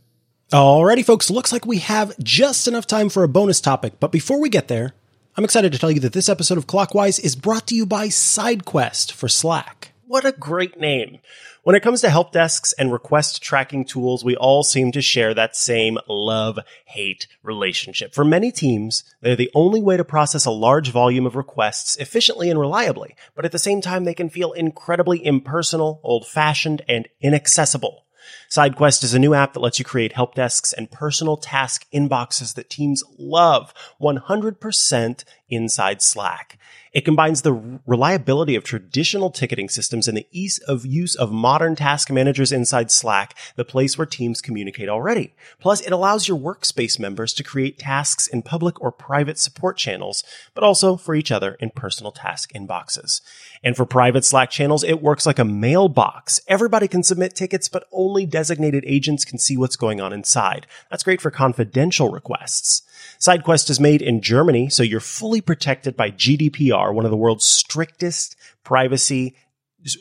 Alrighty, 0.51 1.03
folks. 1.03 1.31
Looks 1.31 1.51
like 1.51 1.65
we 1.65 1.79
have 1.79 2.15
just 2.19 2.67
enough 2.67 2.85
time 2.85 3.09
for 3.09 3.23
a 3.23 3.27
bonus 3.27 3.59
topic. 3.59 3.93
But 3.99 4.11
before 4.11 4.39
we 4.39 4.49
get 4.49 4.67
there, 4.67 4.93
I'm 5.35 5.43
excited 5.43 5.71
to 5.71 5.79
tell 5.79 5.89
you 5.89 6.01
that 6.01 6.13
this 6.13 6.29
episode 6.29 6.59
of 6.59 6.67
Clockwise 6.67 7.17
is 7.17 7.35
brought 7.35 7.65
to 7.67 7.75
you 7.75 7.87
by 7.87 8.09
SideQuest 8.09 9.13
for 9.13 9.27
Slack. 9.27 9.93
What 10.05 10.25
a 10.25 10.31
great 10.31 10.79
name. 10.79 11.17
When 11.63 11.77
it 11.77 11.81
comes 11.81 12.01
to 12.01 12.09
help 12.09 12.33
desks 12.33 12.73
and 12.73 12.91
request 12.91 13.41
tracking 13.41 13.85
tools, 13.85 14.25
we 14.25 14.35
all 14.35 14.63
seem 14.63 14.91
to 14.91 15.01
share 15.01 15.33
that 15.33 15.55
same 15.55 15.97
love 16.09 16.59
hate 16.83 17.27
relationship. 17.41 18.13
For 18.13 18.25
many 18.25 18.51
teams, 18.51 19.05
they're 19.21 19.37
the 19.37 19.49
only 19.55 19.81
way 19.81 19.95
to 19.95 20.03
process 20.03 20.45
a 20.45 20.51
large 20.51 20.91
volume 20.91 21.25
of 21.25 21.37
requests 21.37 21.95
efficiently 21.95 22.49
and 22.49 22.59
reliably, 22.59 23.15
but 23.33 23.45
at 23.45 23.53
the 23.53 23.59
same 23.59 23.79
time, 23.79 24.03
they 24.03 24.13
can 24.13 24.29
feel 24.29 24.51
incredibly 24.51 25.25
impersonal, 25.25 26.01
old 26.03 26.27
fashioned, 26.27 26.81
and 26.89 27.07
inaccessible. 27.21 28.03
SideQuest 28.49 29.05
is 29.05 29.13
a 29.13 29.19
new 29.19 29.33
app 29.33 29.53
that 29.53 29.61
lets 29.61 29.79
you 29.79 29.85
create 29.85 30.11
help 30.11 30.35
desks 30.35 30.73
and 30.73 30.91
personal 30.91 31.37
task 31.37 31.85
inboxes 31.93 32.55
that 32.55 32.69
teams 32.69 33.05
love 33.17 33.73
100% 34.01 35.23
inside 35.47 36.01
Slack. 36.01 36.59
It 36.93 37.05
combines 37.05 37.41
the 37.41 37.79
reliability 37.87 38.55
of 38.55 38.63
traditional 38.63 39.31
ticketing 39.31 39.67
systems 39.67 40.07
and 40.07 40.15
the 40.15 40.27
ease 40.31 40.59
of 40.59 40.85
use 40.85 41.15
of 41.15 41.31
modern 41.31 41.75
task 41.75 42.11
managers 42.11 42.51
inside 42.51 42.91
Slack, 42.91 43.35
the 43.55 43.65
place 43.65 43.97
where 43.97 44.05
teams 44.05 44.41
communicate 44.41 44.89
already. 44.89 45.33
Plus, 45.59 45.81
it 45.81 45.91
allows 45.91 46.27
your 46.27 46.37
workspace 46.37 46.99
members 46.99 47.33
to 47.33 47.43
create 47.43 47.79
tasks 47.79 48.27
in 48.27 48.43
public 48.43 48.79
or 48.79 48.91
private 48.91 49.39
support 49.39 49.75
channels, 49.75 50.23
but 50.53 50.63
also 50.63 50.95
for 50.95 51.15
each 51.15 51.31
other 51.31 51.55
in 51.59 51.71
personal 51.71 52.11
task 52.11 52.51
inboxes. 52.53 53.21
And 53.63 53.75
for 53.75 53.87
private 53.87 54.23
Slack 54.23 54.51
channels, 54.51 54.83
it 54.83 55.01
works 55.01 55.25
like 55.25 55.39
a 55.39 55.45
mailbox. 55.45 56.41
Everybody 56.47 56.87
can 56.87 57.01
submit 57.01 57.33
tickets, 57.33 57.69
but 57.69 57.87
only 57.91 58.27
designated 58.27 58.83
agents 58.85 59.25
can 59.25 59.39
see 59.39 59.57
what's 59.57 59.77
going 59.77 59.99
on 59.99 60.13
inside. 60.13 60.67
That's 60.91 61.03
great 61.03 61.21
for 61.21 61.31
confidential 61.31 62.11
requests. 62.11 62.83
SideQuest 63.19 63.69
is 63.69 63.79
made 63.79 64.01
in 64.01 64.21
Germany, 64.21 64.69
so 64.69 64.83
you're 64.83 64.99
fully 64.99 65.41
protected 65.41 65.95
by 65.95 66.11
GDPR, 66.11 66.82
one 66.91 67.05
of 67.05 67.11
the 67.11 67.17
world's 67.17 67.45
strictest 67.45 68.35
privacy 68.63 69.35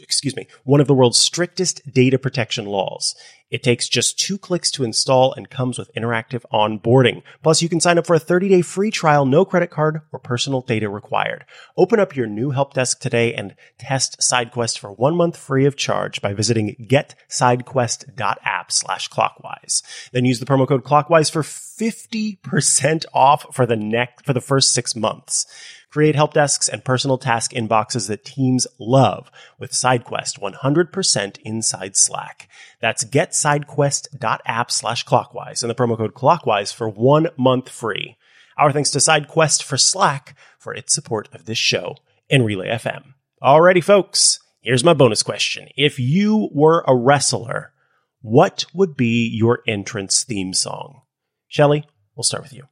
excuse 0.00 0.36
me, 0.36 0.46
one 0.64 0.80
of 0.80 0.86
the 0.86 0.94
world's 0.94 1.18
strictest 1.18 1.92
data 1.92 2.18
protection 2.18 2.66
laws. 2.66 3.14
It 3.50 3.62
takes 3.62 3.86
just 3.86 4.18
two 4.18 4.38
clicks 4.38 4.70
to 4.72 4.84
install 4.84 5.34
and 5.34 5.50
comes 5.50 5.78
with 5.78 5.92
interactive 5.94 6.42
onboarding. 6.52 7.22
Plus, 7.42 7.60
you 7.60 7.68
can 7.68 7.80
sign 7.80 7.98
up 7.98 8.06
for 8.06 8.14
a 8.14 8.18
30 8.18 8.48
day 8.48 8.62
free 8.62 8.90
trial, 8.90 9.26
no 9.26 9.44
credit 9.44 9.70
card 9.70 10.00
or 10.10 10.18
personal 10.18 10.62
data 10.62 10.88
required. 10.88 11.44
Open 11.76 12.00
up 12.00 12.16
your 12.16 12.26
new 12.26 12.50
help 12.50 12.72
desk 12.72 13.00
today 13.00 13.34
and 13.34 13.54
test 13.78 14.18
SideQuest 14.20 14.78
for 14.78 14.92
one 14.92 15.16
month 15.16 15.36
free 15.36 15.66
of 15.66 15.76
charge 15.76 16.22
by 16.22 16.32
visiting 16.32 16.76
getsidequest.app 16.80 18.72
slash 18.72 19.08
clockwise. 19.08 19.82
Then 20.12 20.24
use 20.24 20.40
the 20.40 20.46
promo 20.46 20.66
code 20.66 20.84
clockwise 20.84 21.28
for 21.28 21.42
50% 21.42 23.04
off 23.12 23.54
for 23.54 23.66
the 23.66 23.76
next, 23.76 24.24
for 24.24 24.32
the 24.32 24.40
first 24.40 24.72
six 24.72 24.96
months. 24.96 25.44
Create 25.92 26.14
help 26.14 26.32
desks 26.32 26.70
and 26.70 26.82
personal 26.82 27.18
task 27.18 27.52
inboxes 27.52 28.08
that 28.08 28.24
teams 28.24 28.66
love 28.80 29.30
with 29.58 29.72
SideQuest 29.72 30.40
100% 30.40 31.38
inside 31.44 31.96
Slack. 31.96 32.48
That's 32.80 33.04
getsidequest.app 33.04 34.70
slash 34.70 35.02
clockwise 35.02 35.62
and 35.62 35.68
the 35.68 35.74
promo 35.74 35.98
code 35.98 36.14
clockwise 36.14 36.72
for 36.72 36.88
one 36.88 37.28
month 37.36 37.68
free. 37.68 38.16
Our 38.56 38.72
thanks 38.72 38.90
to 38.92 39.00
SideQuest 39.00 39.62
for 39.62 39.76
Slack 39.76 40.34
for 40.58 40.72
its 40.72 40.94
support 40.94 41.28
of 41.34 41.44
this 41.44 41.58
show 41.58 41.96
and 42.30 42.46
Relay 42.46 42.68
FM. 42.68 43.12
Alrighty, 43.42 43.84
folks, 43.84 44.38
here's 44.62 44.84
my 44.84 44.94
bonus 44.94 45.22
question. 45.22 45.68
If 45.76 45.98
you 45.98 46.48
were 46.54 46.84
a 46.88 46.96
wrestler, 46.96 47.74
what 48.22 48.64
would 48.72 48.96
be 48.96 49.28
your 49.28 49.60
entrance 49.68 50.24
theme 50.24 50.54
song? 50.54 51.02
Shelly, 51.48 51.84
we'll 52.16 52.24
start 52.24 52.44
with 52.44 52.54
you. 52.54 52.68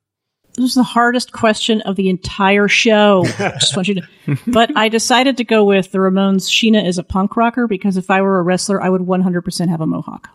This 0.57 0.71
is 0.71 0.75
the 0.75 0.83
hardest 0.83 1.33
question 1.33 1.81
of 1.83 1.97
the 1.97 2.09
entire 2.09 2.69
show. 2.69 3.25
Just 3.39 3.77
want 3.77 3.89
you 3.89 3.95
to, 3.97 4.39
but 4.47 4.77
I 4.77 4.89
decided 4.89 5.37
to 5.39 5.45
go 5.45 5.65
with 5.65 5.93
the 5.93 5.99
Ramones. 5.99 6.49
Sheena 6.49 6.85
is 6.85 6.99
a 6.99 7.03
punk 7.03 7.37
rocker 7.37 7.67
because 7.67 7.97
if 7.97 8.11
I 8.11 8.21
were 8.23 8.39
a 8.39 8.43
wrestler, 8.43 8.83
I 8.83 8.89
would 8.89 9.03
100% 9.03 9.69
have 9.69 9.81
a 9.81 9.87
mohawk. 9.87 10.29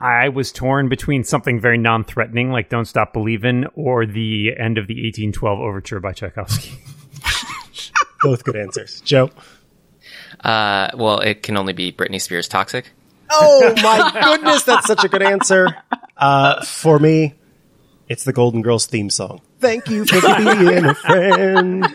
I 0.00 0.28
was 0.28 0.52
torn 0.52 0.88
between 0.88 1.24
something 1.24 1.60
very 1.60 1.76
non-threatening, 1.76 2.52
like 2.52 2.68
"Don't 2.68 2.84
Stop 2.84 3.12
Believin'," 3.12 3.66
or 3.74 4.06
the 4.06 4.52
end 4.56 4.78
of 4.78 4.86
the 4.86 4.94
1812 4.94 5.58
Overture 5.58 6.00
by 6.00 6.12
Tchaikovsky. 6.12 6.78
Both 8.22 8.44
good 8.44 8.56
answers, 8.56 9.00
Joe. 9.00 9.30
Uh, 10.40 10.88
well, 10.94 11.18
it 11.18 11.42
can 11.42 11.56
only 11.56 11.72
be 11.72 11.92
Britney 11.92 12.20
Spears 12.20 12.46
"Toxic." 12.46 12.92
Oh 13.30 13.74
my 13.82 14.20
goodness, 14.22 14.62
that's 14.62 14.86
such 14.86 15.04
a 15.04 15.08
good 15.08 15.22
answer. 15.22 15.76
Uh, 16.16 16.64
for 16.64 16.98
me, 16.98 17.34
it's 18.08 18.24
the 18.24 18.32
Golden 18.32 18.62
Girls 18.62 18.86
theme 18.86 19.10
song. 19.10 19.40
Thank 19.60 19.88
you 19.88 20.04
for 20.04 20.20
being 20.20 20.84
a 20.84 20.94
friend. 20.94 21.86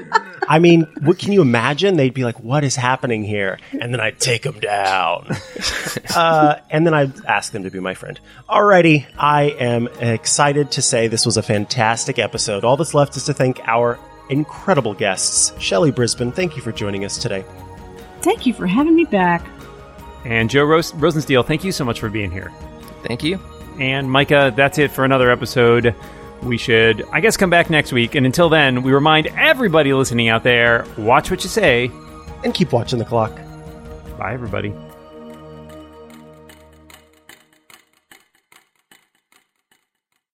I 0.47 0.59
mean, 0.59 0.83
what 1.01 1.17
can 1.17 1.31
you 1.31 1.41
imagine? 1.41 1.95
They'd 1.95 2.13
be 2.13 2.23
like, 2.23 2.39
"What 2.39 2.63
is 2.63 2.75
happening 2.75 3.23
here?" 3.23 3.59
And 3.71 3.93
then 3.93 3.99
I'd 4.01 4.19
take 4.19 4.43
them 4.43 4.59
down, 4.59 5.35
uh, 6.15 6.55
and 6.69 6.85
then 6.85 6.93
I'd 6.93 7.25
ask 7.25 7.51
them 7.53 7.63
to 7.63 7.71
be 7.71 7.79
my 7.79 7.93
friend. 7.93 8.19
Alrighty, 8.49 9.05
I 9.17 9.43
am 9.43 9.87
excited 9.87 10.71
to 10.71 10.81
say 10.81 11.07
this 11.07 11.25
was 11.25 11.37
a 11.37 11.43
fantastic 11.43 12.19
episode. 12.19 12.63
All 12.63 12.75
that's 12.77 12.93
left 12.93 13.15
is 13.15 13.25
to 13.25 13.33
thank 13.33 13.61
our 13.67 13.97
incredible 14.29 14.93
guests, 14.93 15.53
Shelly 15.59 15.91
Brisbane. 15.91 16.31
Thank 16.31 16.55
you 16.55 16.61
for 16.61 16.71
joining 16.71 17.05
us 17.05 17.17
today. 17.17 17.45
Thank 18.21 18.45
you 18.45 18.53
for 18.53 18.67
having 18.67 18.95
me 18.95 19.05
back. 19.05 19.45
And 20.25 20.49
Joe 20.49 20.63
Ros- 20.63 20.93
Rosensteel, 20.93 21.45
thank 21.45 21.63
you 21.63 21.71
so 21.71 21.83
much 21.83 21.99
for 21.99 22.09
being 22.09 22.31
here. 22.31 22.51
Thank 23.03 23.23
you. 23.23 23.39
And 23.79 24.09
Micah, 24.09 24.53
that's 24.55 24.77
it 24.77 24.91
for 24.91 25.03
another 25.03 25.31
episode. 25.31 25.95
We 26.41 26.57
should, 26.57 27.05
I 27.11 27.21
guess, 27.21 27.37
come 27.37 27.49
back 27.49 27.69
next 27.69 27.91
week. 27.93 28.15
And 28.15 28.25
until 28.25 28.49
then, 28.49 28.83
we 28.83 28.91
remind 28.91 29.27
everybody 29.27 29.93
listening 29.93 30.27
out 30.27 30.43
there 30.43 30.85
watch 30.97 31.31
what 31.31 31.43
you 31.43 31.49
say. 31.49 31.91
And 32.43 32.53
keep 32.53 32.73
watching 32.73 32.99
the 32.99 33.05
clock. 33.05 33.33
Bye, 34.17 34.33
everybody. 34.33 34.73